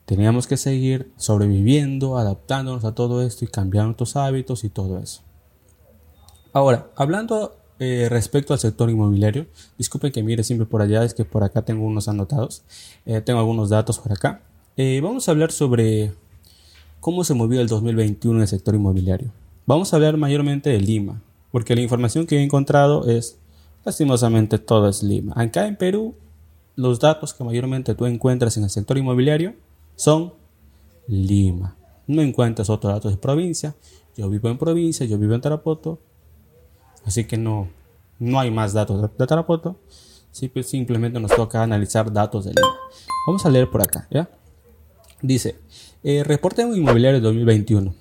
Teníamos 0.05 0.47
que 0.47 0.57
seguir 0.57 1.13
sobreviviendo, 1.17 2.19
adaptándonos 2.19 2.85
a 2.85 2.95
todo 2.95 3.23
esto 3.23 3.45
y 3.45 3.49
cambiando 3.49 3.89
nuestros 3.89 4.17
hábitos 4.17 4.65
y 4.65 4.71
todo 4.71 4.99
eso. 4.99 5.23
Ahora, 6.53 6.91
hablando 6.97 7.57
eh, 7.79 8.09
respecto 8.11 8.55
al 8.55 8.59
sector 8.59 8.91
inmobiliario, 8.91 9.47
disculpen 9.77 10.11
que 10.11 10.23
mire 10.23 10.43
siempre 10.43 10.67
por 10.67 10.81
allá, 10.81 11.05
es 11.05 11.15
que 11.15 11.25
por 11.25 11.45
acá 11.45 11.63
tengo 11.63 11.85
unos 11.85 12.09
anotados, 12.09 12.63
eh, 13.05 13.21
tengo 13.21 13.39
algunos 13.39 13.69
datos 13.69 13.99
por 13.99 14.13
acá. 14.13 14.43
Eh, 14.81 15.01
vamos 15.03 15.27
a 15.27 15.33
hablar 15.33 15.51
sobre 15.51 16.13
cómo 17.01 17.25
se 17.25 17.35
movió 17.35 17.61
el 17.61 17.67
2021 17.67 18.37
en 18.37 18.43
el 18.43 18.47
sector 18.47 18.77
inmobiliario. 18.77 19.33
Vamos 19.67 19.93
a 19.93 19.97
hablar 19.97 20.17
mayormente 20.19 20.71
de 20.71 20.79
Lima, 20.79 21.21
porque 21.51 21.75
la 21.75 21.81
información 21.81 22.29
que 22.29 22.37
he 22.37 22.45
encontrado 22.45 23.05
es, 23.09 23.41
lastimosamente, 23.85 24.61
todo 24.61 24.89
es 24.89 25.03
Lima. 25.03 25.33
Acá 25.35 25.67
en 25.67 25.75
Perú, 25.75 26.15
los 26.77 27.01
datos 27.01 27.35
que 27.35 27.43
mayormente 27.43 27.97
tú 27.97 28.07
encuentras 28.07 28.57
en 28.57 28.63
el 28.63 28.71
sector 28.71 28.97
inmobiliario 28.97 29.57
son 29.97 30.33
Lima. 31.09 31.75
No 32.07 32.23
encuentras 32.23 32.71
otros 32.71 32.93
datos 32.93 33.11
de 33.11 33.19
provincia. 33.19 33.75
Yo 34.17 34.31
vivo 34.31 34.49
en 34.49 34.59
provincia, 34.59 35.05
yo 35.07 35.19
vivo 35.19 35.35
en 35.35 35.41
Tarapoto. 35.41 35.99
Así 37.05 37.25
que 37.25 37.37
no, 37.37 37.67
no 38.21 38.39
hay 38.39 38.53
más 38.53 38.75
datos 38.75 39.03
de 39.03 39.27
Tarapoto. 39.27 39.75
Simplemente 40.31 41.19
nos 41.19 41.35
toca 41.35 41.65
analizar 41.65 42.13
datos 42.13 42.45
de 42.45 42.53
Lima. 42.53 42.77
Vamos 43.27 43.45
a 43.45 43.51
leer 43.51 43.69
por 43.69 43.83
acá, 43.83 44.07
¿ya? 44.09 44.31
Dice, 45.23 45.59
eh, 46.05 46.23
reporte 46.23 46.63
inmobiliario 46.63 47.21
2021. 47.21 47.93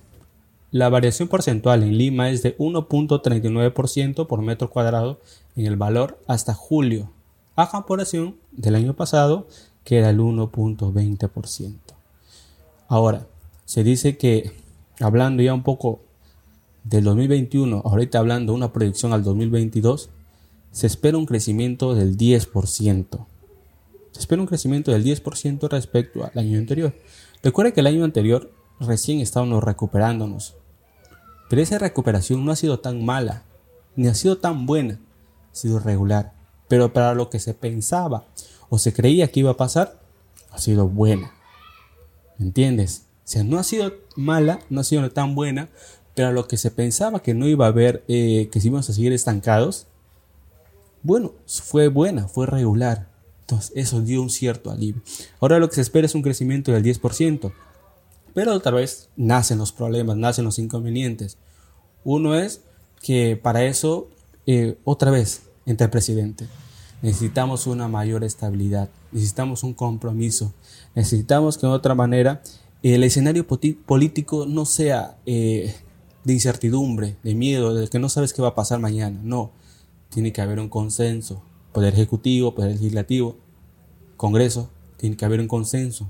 La 0.69 0.89
variación 0.89 1.27
porcentual 1.27 1.81
en 1.81 1.97
Lima 1.97 2.29
es 2.29 2.43
de 2.43 2.55
1.39% 2.57 4.27
por 4.27 4.41
metro 4.41 4.69
cuadrado 4.69 5.19
en 5.55 5.65
el 5.65 5.77
valor 5.77 6.19
hasta 6.27 6.53
julio, 6.53 7.09
a 7.55 7.69
comparación 7.71 8.35
del 8.51 8.75
año 8.75 8.93
pasado, 8.93 9.47
que 9.83 9.97
era 9.97 10.11
el 10.11 10.19
1.20%. 10.19 11.75
Ahora, 12.87 13.25
se 13.65 13.83
dice 13.83 14.17
que, 14.17 14.51
hablando 14.99 15.41
ya 15.41 15.53
un 15.53 15.63
poco 15.63 16.01
del 16.83 17.05
2021, 17.05 17.81
ahorita 17.83 18.19
hablando 18.19 18.51
de 18.51 18.57
una 18.57 18.73
proyección 18.73 19.13
al 19.13 19.23
2022, 19.23 20.09
se 20.71 20.85
espera 20.85 21.17
un 21.17 21.25
crecimiento 21.25 21.95
del 21.95 22.15
10%. 22.15 23.25
Se 24.17 24.21
espera 24.21 24.41
un 24.41 24.47
crecimiento 24.47 24.91
del 24.91 25.05
10% 25.05 25.69
respecto 25.69 26.23
al 26.23 26.31
año 26.39 26.57
anterior. 26.57 26.91
Recuerda 27.43 27.71
que 27.71 27.81
el 27.81 27.85
año 27.85 28.03
anterior 28.03 28.51
recién 28.79 29.19
estábamos 29.19 29.63
recuperándonos. 29.63 30.55
Pero 31.51 31.61
esa 31.61 31.77
recuperación 31.77 32.43
no 32.43 32.51
ha 32.51 32.55
sido 32.55 32.79
tan 32.79 33.05
mala, 33.05 33.43
ni 33.95 34.07
ha 34.07 34.15
sido 34.15 34.39
tan 34.39 34.65
buena, 34.65 34.99
ha 35.51 35.55
sido 35.55 35.77
regular. 35.77 36.33
Pero 36.67 36.93
para 36.93 37.13
lo 37.13 37.29
que 37.29 37.37
se 37.37 37.53
pensaba 37.53 38.25
o 38.69 38.79
se 38.79 38.91
creía 38.91 39.31
que 39.31 39.41
iba 39.41 39.51
a 39.51 39.57
pasar, 39.57 40.01
ha 40.49 40.57
sido 40.57 40.87
buena. 40.87 41.33
¿Me 42.39 42.47
entiendes? 42.47 43.03
O 43.23 43.27
sea, 43.27 43.43
no 43.43 43.59
ha 43.59 43.63
sido 43.63 43.93
mala, 44.15 44.61
no 44.71 44.81
ha 44.81 44.83
sido 44.83 45.11
tan 45.11 45.35
buena, 45.35 45.69
pero 46.15 46.31
lo 46.31 46.47
que 46.47 46.57
se 46.57 46.71
pensaba 46.71 47.21
que 47.21 47.35
no 47.35 47.47
iba 47.47 47.67
a 47.67 47.69
haber, 47.69 48.03
eh, 48.07 48.49
que 48.51 48.61
si 48.61 48.69
íbamos 48.69 48.89
a 48.89 48.93
seguir 48.93 49.13
estancados, 49.13 49.85
bueno, 51.03 51.33
fue 51.45 51.87
buena, 51.87 52.27
fue 52.27 52.47
regular. 52.47 53.15
Entonces, 53.49 53.71
eso 53.75 54.01
dio 54.01 54.21
un 54.21 54.29
cierto 54.29 54.71
alivio. 54.71 55.01
Ahora 55.39 55.57
lo 55.57 55.69
que 55.69 55.75
se 55.75 55.81
espera 55.81 56.05
es 56.05 56.15
un 56.15 56.21
crecimiento 56.21 56.73
del 56.73 56.83
10%. 56.83 57.53
Pero 58.33 58.53
otra 58.53 58.73
vez 58.73 59.07
nacen 59.15 59.57
los 59.57 59.71
problemas, 59.71 60.17
nacen 60.17 60.43
los 60.43 60.59
inconvenientes. 60.59 61.37
Uno 62.03 62.35
es 62.35 62.59
que 63.01 63.39
para 63.41 63.63
eso, 63.63 64.09
eh, 64.47 64.77
otra 64.83 65.11
vez, 65.11 65.43
entre 65.65 65.87
presidente, 65.87 66.45
necesitamos 67.01 67.67
una 67.67 67.87
mayor 67.87 68.25
estabilidad, 68.25 68.89
necesitamos 69.13 69.63
un 69.63 69.73
compromiso, 69.73 70.53
necesitamos 70.93 71.57
que 71.57 71.67
de 71.67 71.73
otra 71.73 71.95
manera 71.95 72.41
el 72.83 73.03
escenario 73.05 73.47
político 73.47 74.45
no 74.45 74.65
sea 74.65 75.17
eh, 75.25 75.73
de 76.25 76.33
incertidumbre, 76.33 77.15
de 77.23 77.33
miedo, 77.33 77.73
de 77.73 77.87
que 77.87 77.97
no 77.97 78.09
sabes 78.09 78.33
qué 78.33 78.41
va 78.41 78.49
a 78.49 78.55
pasar 78.55 78.79
mañana. 78.79 79.17
No, 79.23 79.51
tiene 80.09 80.33
que 80.33 80.41
haber 80.41 80.59
un 80.59 80.67
consenso. 80.67 81.41
Poder 81.77 81.93
ejecutivo, 81.93 82.55
poder 82.55 82.71
legislativo, 82.71 83.37
Congreso, 84.15 84.71
tiene 84.97 85.15
que 85.15 85.25
haber 85.25 85.39
un 85.39 85.47
consenso 85.47 86.09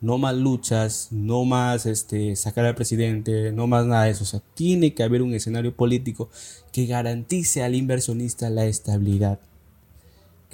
no 0.00 0.16
más 0.16 0.34
luchas, 0.34 1.08
no 1.10 1.44
más 1.44 1.84
este, 1.84 2.34
sacar 2.34 2.64
al 2.64 2.74
presidente, 2.74 3.52
no 3.52 3.66
más 3.66 3.84
nada 3.84 4.04
de 4.04 4.12
eso. 4.12 4.24
O 4.24 4.26
sea, 4.26 4.40
tiene 4.54 4.94
que 4.94 5.02
haber 5.02 5.20
un 5.20 5.34
escenario 5.34 5.76
político 5.76 6.30
que 6.72 6.86
garantice 6.86 7.62
al 7.62 7.74
inversionista 7.74 8.48
la 8.48 8.64
estabilidad. 8.64 9.38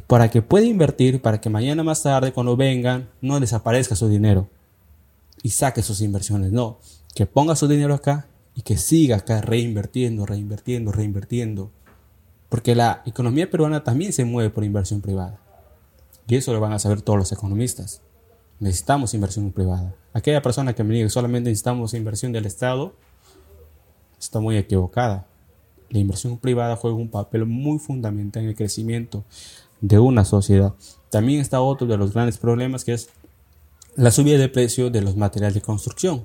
Para 0.09 0.29
que 0.29 0.43
pueda 0.43 0.67
invertir, 0.67 1.23
para 1.23 1.41
que 1.41 1.51
mañana 1.51 1.85
más 1.85 2.03
tarde, 2.03 2.33
cuando 2.33 2.57
vengan, 2.57 3.09
no 3.21 3.39
desaparezca 3.39 3.95
su 3.95 4.09
dinero 4.09 4.49
y 5.45 5.51
saque 5.51 5.83
sus 5.85 6.01
inversiones. 6.01 6.51
No, 6.51 6.81
que 7.15 7.27
ponga 7.27 7.55
su 7.55 7.69
dinero 7.69 7.95
acá 7.95 8.27
y 8.57 8.63
que 8.63 8.77
siga 8.77 9.19
acá 9.19 9.41
reinvirtiendo, 9.41 10.27
reinvirtiendo, 10.27 10.91
reinvirtiendo. 10.91 11.71
Porque 12.49 12.75
la 12.75 13.03
economía 13.05 13.51
peruana 13.51 13.85
también 13.85 14.13
se 14.13 14.25
mueve 14.25 14.51
por 14.51 14.65
inversión 14.65 15.01
privada. 15.01 15.39
Y 16.27 16.37
eso 16.37 16.53
lo 16.53 16.61
van 16.61 16.73
a 16.73 16.79
saber 16.79 17.03
todos 17.03 17.19
los 17.19 17.33
economistas. 17.33 18.03
Necesitamos 18.61 19.15
inversión 19.15 19.51
privada. 19.53 19.95
Aquella 20.13 20.43
persona 20.43 20.75
que 20.75 20.85
me 20.85 20.95
diga 20.95 21.07
que 21.07 21.11
solamente 21.11 21.51
necesitamos 21.51 21.95
inversión 21.95 22.33
del 22.33 22.47
Estado 22.47 22.95
está 24.19 24.41
muy 24.41 24.57
equivocada. 24.57 25.27
La 25.91 25.99
inversión 25.99 26.39
privada 26.39 26.77
juega 26.77 26.97
un 26.97 27.09
papel 27.09 27.47
muy 27.47 27.79
fundamental 27.79 28.43
en 28.43 28.51
el 28.51 28.57
crecimiento 28.57 29.25
de 29.81 29.99
una 29.99 30.25
sociedad. 30.25 30.75
También 31.11 31.41
está 31.41 31.61
otro 31.61 31.87
de 31.87 31.97
los 31.97 32.13
grandes 32.13 32.39
problemas 32.39 32.85
que 32.85 32.95
es 32.95 33.11
la 33.95 34.11
subida 34.11 34.39
de 34.39 34.49
precio 34.49 34.91
de 34.91 35.03
los 35.03 35.17
materiales 35.17 35.55
de 35.55 35.63
construcción. 35.63 36.25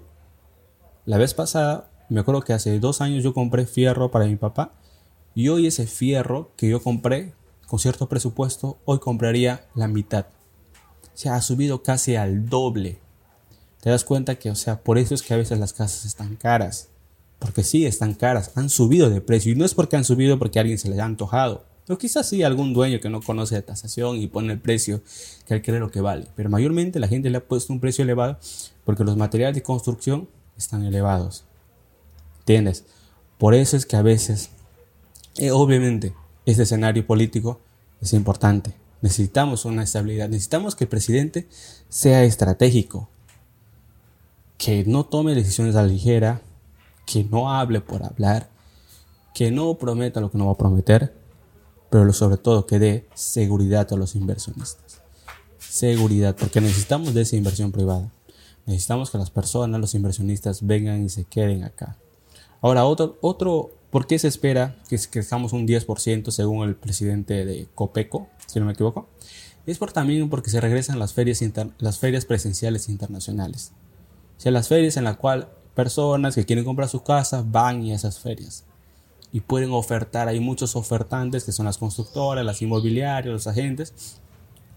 La 1.06 1.18
vez 1.18 1.34
pasada, 1.34 1.90
me 2.10 2.20
acuerdo 2.20 2.42
que 2.42 2.54
hace 2.54 2.80
dos 2.80 3.00
años 3.00 3.24
yo 3.24 3.34
compré 3.34 3.66
fierro 3.66 4.12
para 4.12 4.26
mi 4.26 4.36
papá 4.36 4.74
y 5.36 5.50
hoy 5.50 5.68
ese 5.68 5.88
fierro 5.88 6.52
que 6.56 6.70
yo 6.70 6.82
compré 6.82 7.34
con 7.68 7.80
cierto 7.80 8.08
presupuesto, 8.08 8.78
hoy 8.86 9.00
compraría 9.00 9.66
la 9.76 9.88
mitad 9.88 10.26
se 11.14 11.30
ha 11.30 11.42
subido 11.42 11.84
casi 11.84 12.16
al 12.16 12.50
doble. 12.50 13.00
Te 13.82 13.90
das 13.90 14.04
cuenta 14.04 14.36
que, 14.36 14.50
o 14.50 14.56
sea, 14.56 14.82
por 14.82 14.98
eso 14.98 15.14
es 15.14 15.22
que 15.22 15.34
a 15.34 15.38
veces 15.38 15.60
las 15.60 15.74
casas 15.74 16.06
están 16.06 16.36
caras. 16.36 16.90
Porque 17.40 17.64
sí, 17.64 17.86
están 17.86 18.14
caras, 18.14 18.52
han 18.56 18.70
subido 18.70 19.10
de 19.10 19.22
precio. 19.22 19.52
Y 19.52 19.56
no 19.56 19.66
es 19.66 19.74
porque 19.74 19.98
han 19.98 20.06
subido 20.06 20.40
porque 20.40 20.60
alguien 20.60 20.78
se 20.78 20.90
les 20.90 21.00
ha 21.00 21.06
antojado. 21.06 21.66
O 21.90 21.98
quizás 21.98 22.30
sí 22.30 22.44
algún 22.44 22.74
dueño 22.74 23.02
que 23.02 23.10
no 23.10 23.22
conoce 23.22 23.56
de 23.56 23.62
tasación 23.62 24.16
y 24.16 24.28
pone 24.28 24.54
el 24.54 24.60
precio 24.60 25.02
que 25.46 25.54
él 25.56 25.62
cree 25.62 25.80
lo 25.80 25.92
que 25.92 26.00
vale. 26.00 26.28
Pero 26.36 26.50
mayormente 26.50 27.00
la 27.00 27.10
gente 27.10 27.30
le 27.30 27.38
ha 27.38 27.46
puesto 27.46 27.74
un 27.74 27.82
precio 27.82 28.04
elevado 28.04 28.40
porque 28.86 29.04
los 29.04 29.18
materiales 29.18 29.56
de 29.56 29.64
construcción 29.64 30.30
están 30.58 30.86
elevados. 30.86 31.44
¿Entiendes? 32.40 32.86
Por 33.38 33.54
eso 33.54 33.76
es 33.76 33.86
que 33.86 33.98
a 33.98 34.02
veces, 34.02 34.52
eh, 35.38 35.52
obviamente, 35.52 36.14
este 36.46 36.64
escenario 36.64 37.06
político 37.06 37.60
es 38.02 38.14
importante. 38.14 38.74
Necesitamos 39.02 39.66
una 39.66 39.84
estabilidad. 39.84 40.30
Necesitamos 40.30 40.76
que 40.76 40.86
el 40.86 40.90
presidente 40.90 41.48
sea 41.90 42.24
estratégico. 42.24 43.10
Que 44.58 44.84
no 44.86 45.06
tome 45.06 45.36
decisiones 45.36 45.76
a 45.76 45.82
la 45.82 45.88
ligera. 45.88 46.42
Que 47.06 47.24
no 47.24 47.52
hable 47.52 47.82
por 47.82 48.04
hablar. 48.04 48.50
Que 49.34 49.52
no 49.52 49.74
prometa 49.76 50.22
lo 50.22 50.32
que 50.32 50.38
no 50.38 50.46
va 50.46 50.54
a 50.54 50.58
prometer. 50.58 51.14
Pero 51.90 52.14
sobre 52.14 52.38
todo 52.38 52.66
que 52.66 52.80
dé 52.80 53.08
seguridad 53.14 53.92
a 53.92 53.98
los 53.98 54.16
inversionistas. 54.16 55.02
Seguridad, 55.60 56.36
porque 56.36 56.62
necesitamos 56.62 57.14
de 57.14 57.22
esa 57.22 57.36
inversión 57.36 57.72
privada. 57.72 58.12
Necesitamos 58.66 59.10
que 59.10 59.18
las 59.18 59.32
personas, 59.32 59.82
los 59.82 59.96
inversionistas 59.96 60.66
vengan 60.66 61.04
y 61.04 61.10
se 61.10 61.26
queden 61.26 61.64
acá. 61.64 61.98
Ahora, 62.62 62.86
otro, 62.86 63.18
otro 63.22 63.72
¿por 63.94 64.08
qué 64.08 64.18
se 64.18 64.28
espera 64.28 64.76
que 64.90 64.98
crezcamos 64.98 65.54
un 65.54 65.68
10% 65.68 66.32
según 66.32 66.68
el 66.68 66.76
presidente 66.76 67.46
de 67.46 67.68
Copeco? 67.76 68.28
si 68.48 68.60
no 68.60 68.66
me 68.66 68.74
equivoco, 68.74 69.08
es 69.68 69.78
por 69.78 69.92
también 69.92 70.32
porque 70.32 70.50
se 70.50 70.60
regresan 70.60 70.98
las 70.98 71.14
ferias, 71.14 71.44
las 71.78 72.00
ferias 72.00 72.26
presenciales 72.26 72.90
internacionales. 72.90 73.72
O 74.40 74.42
sea, 74.42 74.52
las 74.52 74.68
ferias 74.68 74.98
en 74.98 75.04
las 75.04 75.18
cuales 75.18 75.46
personas 75.76 76.34
que 76.34 76.44
quieren 76.44 76.66
comprar 76.66 76.90
su 76.90 77.04
casa 77.04 77.44
van 77.46 77.84
a 77.84 77.94
esas 77.94 78.18
ferias 78.18 78.64
y 79.32 79.42
pueden 79.42 79.70
ofertar. 79.72 80.28
Hay 80.28 80.40
muchos 80.40 80.76
ofertantes 80.76 81.44
que 81.44 81.52
son 81.52 81.68
las 81.68 81.78
constructoras, 81.78 82.44
las 82.44 82.64
inmobiliarias, 82.64 83.32
los 83.32 83.46
agentes 83.46 83.94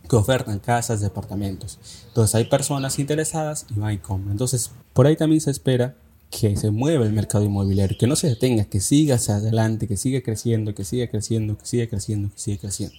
que 0.07 0.17
ofertan 0.17 0.59
casas, 0.59 1.01
departamentos. 1.01 1.79
Entonces 2.09 2.35
hay 2.35 2.45
personas 2.45 2.99
interesadas 2.99 3.65
y 3.75 3.81
van 3.81 3.95
y 3.95 3.99
compran. 3.99 4.33
Entonces 4.33 4.73
por 4.93 5.07
ahí 5.07 5.17
también 5.17 5.41
se 5.41 5.51
espera 5.51 5.97
que 6.31 6.57
se 6.57 6.71
mueva 6.71 7.05
el 7.05 7.13
mercado 7.13 7.45
inmobiliario, 7.45 7.97
que 7.99 8.07
no 8.07 8.17
se 8.17 8.29
detenga, 8.29 8.65
que 8.65 8.81
siga 8.81 9.17
hacia 9.17 9.37
adelante, 9.37 9.87
que 9.87 9.97
siga 9.97 10.21
creciendo, 10.23 10.75
que 10.75 10.85
siga 10.85 11.07
creciendo, 11.09 11.57
que 11.57 11.67
siga 11.67 11.87
creciendo, 11.89 12.31
que 12.31 12.39
siga 12.39 12.59
creciendo. 12.59 12.97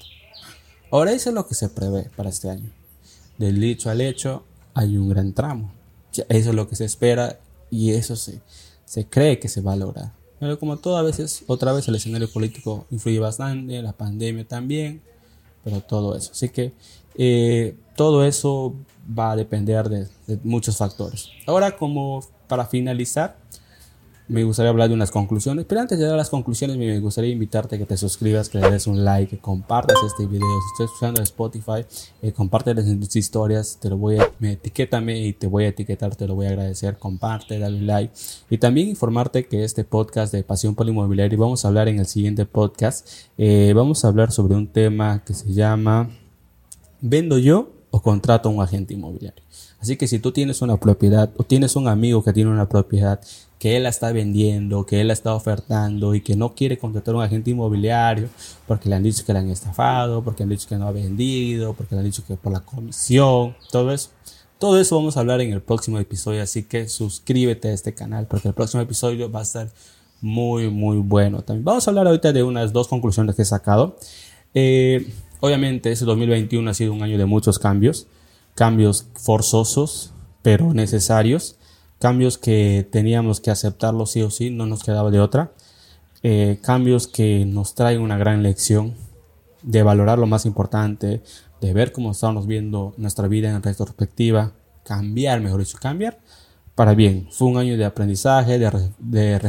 Ahora 0.92 1.12
eso 1.12 1.30
es 1.30 1.36
lo 1.36 1.48
que 1.48 1.56
se 1.56 1.70
prevé 1.70 2.10
para 2.16 2.30
este 2.30 2.50
año. 2.50 2.72
Del 3.38 3.60
dicho 3.60 3.90
al 3.90 4.02
hecho 4.02 4.44
hay 4.74 4.98
un 4.98 5.10
gran 5.10 5.34
tramo. 5.34 5.72
Eso 6.30 6.50
es 6.50 6.56
lo 6.56 6.68
que 6.68 6.76
se 6.76 6.86
espera 6.86 7.40
y 7.70 7.92
eso 7.92 8.16
se, 8.16 8.42
se 8.86 9.06
cree 9.06 9.40
que 9.40 9.50
se 9.50 9.62
va 9.62 9.74
a 9.74 9.76
lograr. 9.76 10.14
Pero 10.40 10.58
como 10.60 10.78
todo 10.78 10.98
a 10.98 11.02
veces, 11.02 11.44
otra 11.48 11.74
vez 11.74 11.88
el 11.88 11.96
escenario 11.96 12.32
político 12.32 12.86
influye 12.90 13.20
bastante, 13.20 13.82
la 13.82 13.94
pandemia 13.94 14.48
también. 14.48 15.02
pero 15.64 15.82
todo 15.82 16.16
eso. 16.16 16.32
Así 16.32 16.50
que 16.50 16.74
eh, 17.16 17.76
todo 17.96 18.24
eso 18.24 18.74
va 19.18 19.32
a 19.32 19.36
depender 19.36 19.90
de, 19.90 20.08
de 20.28 20.40
muchos 20.44 20.78
factores. 20.78 21.30
Ahora, 21.46 21.76
como 21.76 22.22
para 22.48 22.66
finalizar, 22.66 23.38
me 24.30 24.44
gustaría 24.44 24.70
hablar 24.70 24.90
de 24.90 24.96
unas 24.96 25.12
conclusiones. 25.12 25.66
Pero 25.66 25.82
antes 25.82 25.98
de 25.98 26.06
dar 26.06 26.18
las 26.18 26.30
conclusiones, 26.30 26.78
me 26.78 27.00
gustaría 27.00 27.32
invitarte 27.32 27.76
a 27.76 27.80
que 27.80 27.86
te 27.86 27.96
suscribas, 27.96 28.50
que 28.50 28.60
le 28.60 28.70
des 28.70 28.88
un 28.88 29.06
like, 29.06 29.30
que 29.30 29.42
compartas 29.42 29.98
este 30.06 30.26
video. 30.26 30.48
Si 30.48 30.84
estás 30.84 30.96
usando 30.96 31.22
Spotify, 31.22 31.86
eh, 32.22 32.32
compárteles 32.34 32.88
en 32.88 33.00
tus 33.00 33.16
historias. 33.16 33.78
Te 33.80 33.90
lo 33.90 33.98
voy 33.98 34.18
a, 34.18 34.30
me 34.40 34.54
etiquétame 34.54 35.20
y 35.26 35.34
te 35.34 35.48
voy 35.48 35.66
a 35.66 35.70
etiquetar, 35.70 36.16
te 36.16 36.28
lo 36.28 36.36
voy 36.36 36.48
a 36.48 36.50
agradecer. 36.50 36.98
Comparte, 36.98 37.58
dale 37.58 37.82
like. 37.82 38.14
Y 38.50 38.58
también 38.58 38.90
informarte 38.90 39.48
que 39.48 39.64
este 39.64 39.84
podcast 39.84 40.34
de 40.34 40.44
Pasión 40.44 40.76
por 40.76 40.88
Inmobiliario, 40.88 41.40
vamos 41.40 41.64
a 41.64 41.70
hablar 41.70 41.88
en 41.88 42.00
el 42.00 42.06
siguiente 42.06 42.46
podcast. 42.46 43.08
Eh, 43.38 43.72
vamos 43.76 44.04
a 44.04 44.10
hablar 44.10 44.32
sobre 44.32 44.56
un 44.56 44.68
tema 44.68 45.24
que 45.24 45.34
se 45.34 45.54
llama 45.54 46.10
¿Vendo 47.00 47.38
yo 47.38 47.72
o 47.92 48.02
contrato 48.02 48.50
a 48.50 48.52
un 48.52 48.62
agente 48.62 48.94
inmobiliario? 48.94 49.44
Así 49.80 49.96
que 49.96 50.08
si 50.08 50.20
tú 50.20 50.32
tienes 50.32 50.62
una 50.62 50.78
propiedad 50.78 51.30
o 51.38 51.44
tienes 51.44 51.76
un 51.76 51.88
amigo 51.88 52.24
que 52.24 52.34
tiene 52.34 52.50
una 52.50 52.68
propiedad 52.68 53.20
que 53.60 53.76
él 53.76 53.84
la 53.84 53.90
está 53.90 54.12
vendiendo, 54.12 54.86
que 54.86 55.02
él 55.02 55.08
la 55.08 55.14
está 55.14 55.34
ofertando 55.34 56.14
y 56.16 56.22
que 56.22 56.36
no 56.36 56.54
quiere 56.56 56.78
contratar 56.78 57.16
a 57.16 57.18
un 57.18 57.24
agente 57.24 57.52
inmobiliario 57.52 58.30
porque 58.68 58.90
le 58.90 58.96
han 58.96 59.04
dicho 59.04 59.24
que 59.26 59.34
le 59.34 59.40
han 59.40 59.50
estafado, 59.50 60.24
porque 60.24 60.40
le 60.40 60.44
han 60.44 60.50
dicho 60.50 60.68
que 60.68 60.78
no 60.78 60.88
ha 60.88 60.92
vendido, 60.92 61.74
porque 61.74 61.96
le 61.96 62.00
han 62.00 62.06
dicho 62.06 62.24
que 62.28 62.36
por 62.36 62.54
la 62.54 62.60
comisión, 62.60 63.56
todo 63.72 63.92
eso. 63.92 64.10
Todo 64.60 64.80
eso 64.80 64.96
vamos 64.96 65.18
a 65.18 65.20
hablar 65.20 65.42
en 65.42 65.54
el 65.54 65.62
próximo 65.62 66.00
episodio, 66.00 66.42
así 66.42 66.64
que 66.64 66.90
suscríbete 66.90 67.70
a 67.70 67.74
este 67.74 67.94
canal 67.94 68.26
porque 68.26 68.48
el 68.48 68.56
próximo 68.56 68.82
episodio 68.82 69.32
va 69.32 69.42
a 69.42 69.44
estar 69.44 69.70
muy, 70.20 70.70
muy 70.70 70.98
bueno. 70.98 71.44
También 71.44 71.64
vamos 71.64 71.88
a 71.88 71.92
hablar 71.92 72.08
ahorita 72.08 72.34
de 72.34 72.42
unas 72.42 72.74
dos 72.74 72.88
conclusiones 72.88 73.36
que 73.36 73.44
he 73.44 73.46
sacado. 73.46 73.98
Eh, 74.56 75.14
obviamente, 75.40 75.92
ese 75.92 76.06
2021 76.06 76.70
ha 76.70 76.74
sido 76.74 76.94
un 76.94 77.04
año 77.04 77.20
de 77.20 77.26
muchos 77.26 77.60
cambios, 77.60 78.08
cambios 78.58 79.08
forzosos, 79.16 80.12
pero 80.42 80.74
necesarios 80.74 81.58
cambios 82.00 82.38
que 82.38 82.88
teníamos 82.92 83.40
que 83.40 83.52
aceptarlo 83.52 84.06
sí 84.06 84.22
o 84.22 84.30
sí, 84.30 84.50
no 84.50 84.66
nos 84.66 84.84
quedaba 84.84 85.12
de 85.12 85.20
otra. 85.20 85.52
Eh, 86.24 86.60
cambios 86.62 87.08
que 87.08 87.46
nos 87.46 87.76
traen 87.76 88.02
una 88.02 88.18
gran 88.18 88.44
lección 88.44 88.96
de 89.62 89.84
valorar 89.84 90.20
lo 90.20 90.28
más 90.28 90.46
importante, 90.46 91.22
de 91.62 91.74
ver 91.74 91.92
cómo 91.92 92.12
estamos 92.12 92.48
viendo 92.48 92.94
nuestra 92.98 93.28
vida 93.28 93.50
en 93.50 93.62
retrospectiva, 93.62 94.54
cambiar, 94.84 95.42
mejor 95.42 95.60
dicho, 95.60 95.78
cambiar 95.80 96.20
para 96.76 96.94
bien. 96.94 97.28
Fue 97.32 97.48
un 97.48 97.58
año 97.58 97.78
de 97.78 97.86
aprendizaje, 97.86 98.60
de, 98.60 98.92
de 99.00 99.40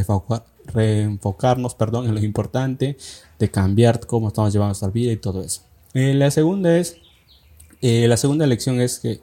reenfocarnos 0.66 1.74
perdón, 1.74 2.06
en 2.06 2.14
lo 2.14 2.20
importante, 2.22 2.96
de 3.38 3.50
cambiar 3.50 4.06
cómo 4.06 4.28
estamos 4.28 4.52
llevando 4.52 4.70
nuestra 4.70 4.88
vida 4.88 5.12
y 5.12 5.16
todo 5.16 5.42
eso. 5.42 5.62
Eh, 5.94 6.14
la 6.14 6.30
segunda 6.30 6.76
es, 6.76 6.96
eh, 7.82 8.06
la 8.08 8.16
segunda 8.16 8.46
lección 8.46 8.80
es 8.80 8.98
que 8.98 9.20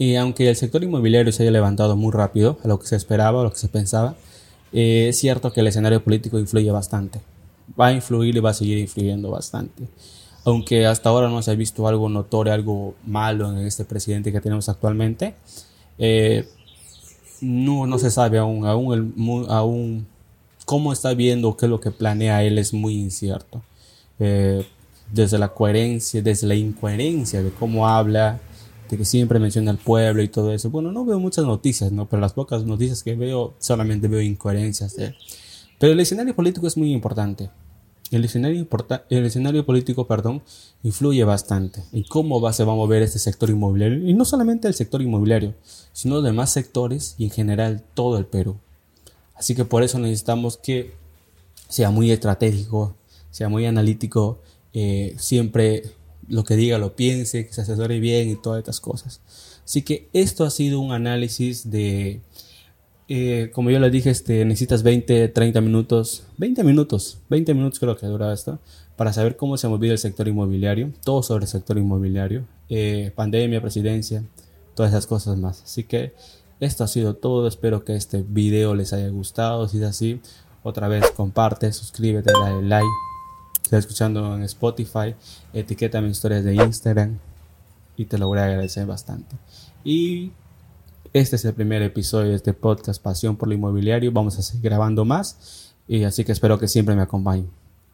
y 0.00 0.16
aunque 0.16 0.48
el 0.48 0.56
sector 0.56 0.82
inmobiliario 0.82 1.30
se 1.30 1.42
haya 1.42 1.52
levantado 1.52 1.94
muy 1.94 2.10
rápido 2.10 2.56
a 2.64 2.68
lo 2.68 2.80
que 2.80 2.86
se 2.86 2.96
esperaba, 2.96 3.42
a 3.42 3.44
lo 3.44 3.50
que 3.50 3.58
se 3.58 3.68
pensaba, 3.68 4.14
eh, 4.72 5.08
es 5.10 5.18
cierto 5.18 5.52
que 5.52 5.60
el 5.60 5.66
escenario 5.66 6.02
político 6.02 6.38
influye 6.38 6.70
bastante. 6.70 7.20
Va 7.78 7.88
a 7.88 7.92
influir 7.92 8.34
y 8.34 8.40
va 8.40 8.48
a 8.48 8.54
seguir 8.54 8.78
influyendo 8.78 9.30
bastante. 9.30 9.84
Aunque 10.46 10.86
hasta 10.86 11.10
ahora 11.10 11.28
no 11.28 11.42
se 11.42 11.50
ha 11.50 11.54
visto 11.54 11.86
algo 11.86 12.08
notorio, 12.08 12.54
algo 12.54 12.94
malo 13.04 13.50
en 13.52 13.58
este 13.66 13.84
presidente 13.84 14.32
que 14.32 14.40
tenemos 14.40 14.70
actualmente, 14.70 15.34
eh, 15.98 16.48
no, 17.42 17.86
no 17.86 17.98
se 17.98 18.10
sabe 18.10 18.38
aún, 18.38 18.64
aún, 18.64 19.46
aún 19.50 20.06
cómo 20.64 20.94
está 20.94 21.12
viendo, 21.12 21.58
qué 21.58 21.66
es 21.66 21.70
lo 21.70 21.80
que 21.80 21.90
planea 21.90 22.42
él 22.42 22.56
es 22.56 22.72
muy 22.72 22.94
incierto. 22.94 23.62
Eh, 24.18 24.66
desde 25.12 25.38
la 25.38 25.48
coherencia, 25.48 26.22
desde 26.22 26.46
la 26.46 26.54
incoherencia 26.54 27.42
de 27.42 27.50
cómo 27.50 27.88
habla, 27.88 28.40
que 28.96 29.04
siempre 29.04 29.38
menciona 29.38 29.70
al 29.70 29.78
pueblo 29.78 30.22
y 30.22 30.28
todo 30.28 30.52
eso. 30.52 30.70
Bueno, 30.70 30.92
no 30.92 31.04
veo 31.04 31.20
muchas 31.20 31.44
noticias, 31.44 31.92
¿no? 31.92 32.08
Pero 32.08 32.20
las 32.20 32.32
pocas 32.32 32.64
noticias 32.64 33.02
que 33.02 33.14
veo 33.14 33.54
solamente 33.58 34.08
veo 34.08 34.20
incoherencias 34.20 34.96
de 34.96 35.14
Pero 35.78 35.92
el 35.92 36.00
escenario 36.00 36.34
político 36.34 36.66
es 36.66 36.76
muy 36.76 36.92
importante. 36.92 37.50
El 38.10 38.24
escenario, 38.24 38.66
el 39.08 39.24
escenario 39.24 39.64
político 39.64 40.08
perdón, 40.08 40.42
influye 40.82 41.22
bastante 41.22 41.84
en 41.92 42.02
cómo 42.02 42.40
va, 42.40 42.52
se 42.52 42.64
va 42.64 42.72
a 42.72 42.76
mover 42.76 43.02
este 43.02 43.20
sector 43.20 43.50
inmobiliario. 43.50 44.08
Y 44.08 44.14
no 44.14 44.24
solamente 44.24 44.66
el 44.66 44.74
sector 44.74 45.00
inmobiliario, 45.00 45.54
sino 45.92 46.20
demás 46.20 46.50
sectores 46.52 47.14
y 47.18 47.24
en 47.24 47.30
general 47.30 47.84
todo 47.94 48.18
el 48.18 48.26
Perú. 48.26 48.56
Así 49.36 49.54
que 49.54 49.64
por 49.64 49.84
eso 49.84 49.98
necesitamos 50.00 50.56
que 50.56 50.92
sea 51.68 51.90
muy 51.90 52.10
estratégico, 52.10 52.96
sea 53.30 53.48
muy 53.48 53.64
analítico, 53.64 54.40
eh, 54.72 55.14
siempre 55.18 55.82
lo 56.28 56.44
que 56.44 56.56
diga 56.56 56.78
lo 56.78 56.94
piense, 56.94 57.46
que 57.46 57.52
se 57.52 57.62
asesore 57.62 58.00
bien 58.00 58.30
y 58.30 58.36
todas 58.36 58.58
estas 58.58 58.80
cosas. 58.80 59.20
Así 59.64 59.82
que 59.82 60.08
esto 60.12 60.44
ha 60.44 60.50
sido 60.50 60.80
un 60.80 60.92
análisis 60.92 61.70
de, 61.70 62.20
eh, 63.08 63.50
como 63.52 63.70
yo 63.70 63.80
les 63.80 63.92
dije, 63.92 64.10
este, 64.10 64.44
necesitas 64.44 64.82
20, 64.82 65.28
30 65.28 65.60
minutos, 65.60 66.24
20 66.38 66.64
minutos, 66.64 67.18
20 67.28 67.54
minutos 67.54 67.80
creo 67.80 67.96
que 67.96 68.06
dura 68.06 68.32
esto, 68.32 68.60
para 68.96 69.12
saber 69.12 69.36
cómo 69.36 69.56
se 69.56 69.66
ha 69.66 69.70
movido 69.70 69.92
el 69.92 69.98
sector 69.98 70.28
inmobiliario, 70.28 70.92
todo 71.04 71.22
sobre 71.22 71.44
el 71.44 71.48
sector 71.48 71.76
inmobiliario, 71.78 72.46
eh, 72.68 73.12
pandemia, 73.14 73.60
presidencia, 73.60 74.24
todas 74.74 74.92
esas 74.92 75.06
cosas 75.06 75.38
más. 75.38 75.62
Así 75.62 75.84
que 75.84 76.14
esto 76.60 76.84
ha 76.84 76.88
sido 76.88 77.14
todo, 77.14 77.48
espero 77.48 77.84
que 77.84 77.96
este 77.96 78.24
video 78.26 78.74
les 78.74 78.92
haya 78.92 79.08
gustado, 79.08 79.66
si 79.68 79.78
es 79.78 79.84
así, 79.84 80.20
otra 80.62 80.86
vez 80.86 81.10
comparte, 81.12 81.72
suscríbete, 81.72 82.30
dale 82.32 82.62
like 82.66 83.09
estás 83.70 83.84
escuchando 83.84 84.34
en 84.34 84.42
Spotify, 84.42 85.14
etiqueta 85.52 86.00
mis 86.00 86.16
historias 86.16 86.42
de 86.42 86.56
Instagram 86.56 87.18
y 87.96 88.04
te 88.06 88.18
lo 88.18 88.26
voy 88.26 88.40
a 88.40 88.46
agradecer 88.46 88.84
bastante. 88.84 89.36
Y 89.84 90.32
este 91.12 91.36
es 91.36 91.44
el 91.44 91.54
primer 91.54 91.80
episodio 91.82 92.30
de 92.30 92.34
este 92.34 92.52
podcast 92.52 93.00
Pasión 93.00 93.36
por 93.36 93.46
lo 93.46 93.54
Inmobiliario. 93.54 94.10
Vamos 94.10 94.36
a 94.40 94.42
seguir 94.42 94.64
grabando 94.64 95.04
más 95.04 95.72
y 95.86 96.02
así 96.02 96.24
que 96.24 96.32
espero 96.32 96.58
que 96.58 96.66
siempre 96.66 96.96
me 96.96 97.02
acompañen. 97.02 97.48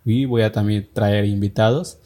Y 0.06 0.24
voy 0.24 0.40
a 0.42 0.52
también 0.52 0.88
traer 0.94 1.26
invitados. 1.26 1.98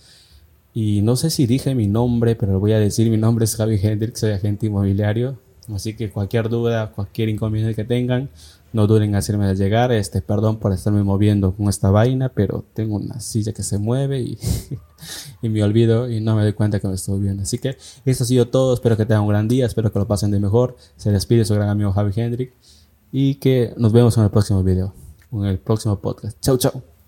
Y 0.75 1.03
no 1.03 1.15
sé 1.15 1.31
si 1.31 1.47
dije 1.47 1.77
mi 1.77 1.87
nombre, 1.87 2.35
pero 2.35 2.59
voy 2.59 2.73
a 2.73 2.81
decir 2.81 3.09
mi 3.09 3.19
nombre 3.19 3.45
es 3.45 3.55
Javi 3.55 3.79
Hendrix, 3.81 4.19
soy 4.19 4.33
agente 4.33 4.67
inmobiliario. 4.67 5.39
Así 5.77 5.95
que 5.95 6.11
cualquier 6.11 6.49
duda, 6.49 6.93
cualquier 6.93 7.29
inconveniente 7.29 7.75
que 7.75 7.85
tengan, 7.85 8.29
no 8.73 8.87
duden 8.87 9.11
en 9.11 9.15
hacerme 9.17 9.53
llegar. 9.55 9.93
Este, 9.93 10.23
perdón 10.23 10.59
por 10.59 10.73
estarme 10.73 11.03
moviendo 11.03 11.53
con 11.53 11.69
esta 11.69 11.91
vaina, 11.91 12.29
pero 12.29 12.65
tengo 12.75 12.97
una 12.97 13.21
silla 13.21 13.53
que 13.53 13.63
se 13.63 13.79
mueve 13.79 14.21
y, 14.21 14.39
y 15.43 15.49
me 15.49 15.63
olvido 15.63 16.11
y 16.11 16.21
no 16.21 16.37
me 16.37 16.43
doy 16.43 16.53
cuenta 16.53 16.81
que 16.81 16.89
me 16.89 16.95
estoy 16.95 17.21
viendo. 17.21 17.43
Así 17.43 17.59
que 17.59 17.77
esto 18.05 18.25
ha 18.25 18.27
sido 18.27 18.49
todo. 18.49 18.75
Espero 18.75 18.97
que 18.97 19.07
tengan 19.07 19.23
un 19.23 19.29
gran 19.29 19.49
día. 19.49 19.67
Espero 19.67 19.93
que 19.93 19.99
lo 19.99 20.07
pasen 20.07 20.31
de 20.31 20.41
mejor. 20.41 20.77
Se 20.97 21.11
despide 21.11 21.45
su 21.45 21.55
gran 21.55 21.69
amigo 21.69 21.93
Javi 21.93 22.13
Hendrick 22.15 22.53
y 23.13 23.37
que 23.37 23.75
nos 23.77 23.93
vemos 23.93 24.17
en 24.17 24.25
el 24.25 24.31
próximo 24.31 24.63
video, 24.63 24.93
en 25.33 25.45
el 25.45 25.59
próximo 25.59 25.99
podcast. 26.01 26.39
Chau, 26.41 26.57
chau. 26.57 27.00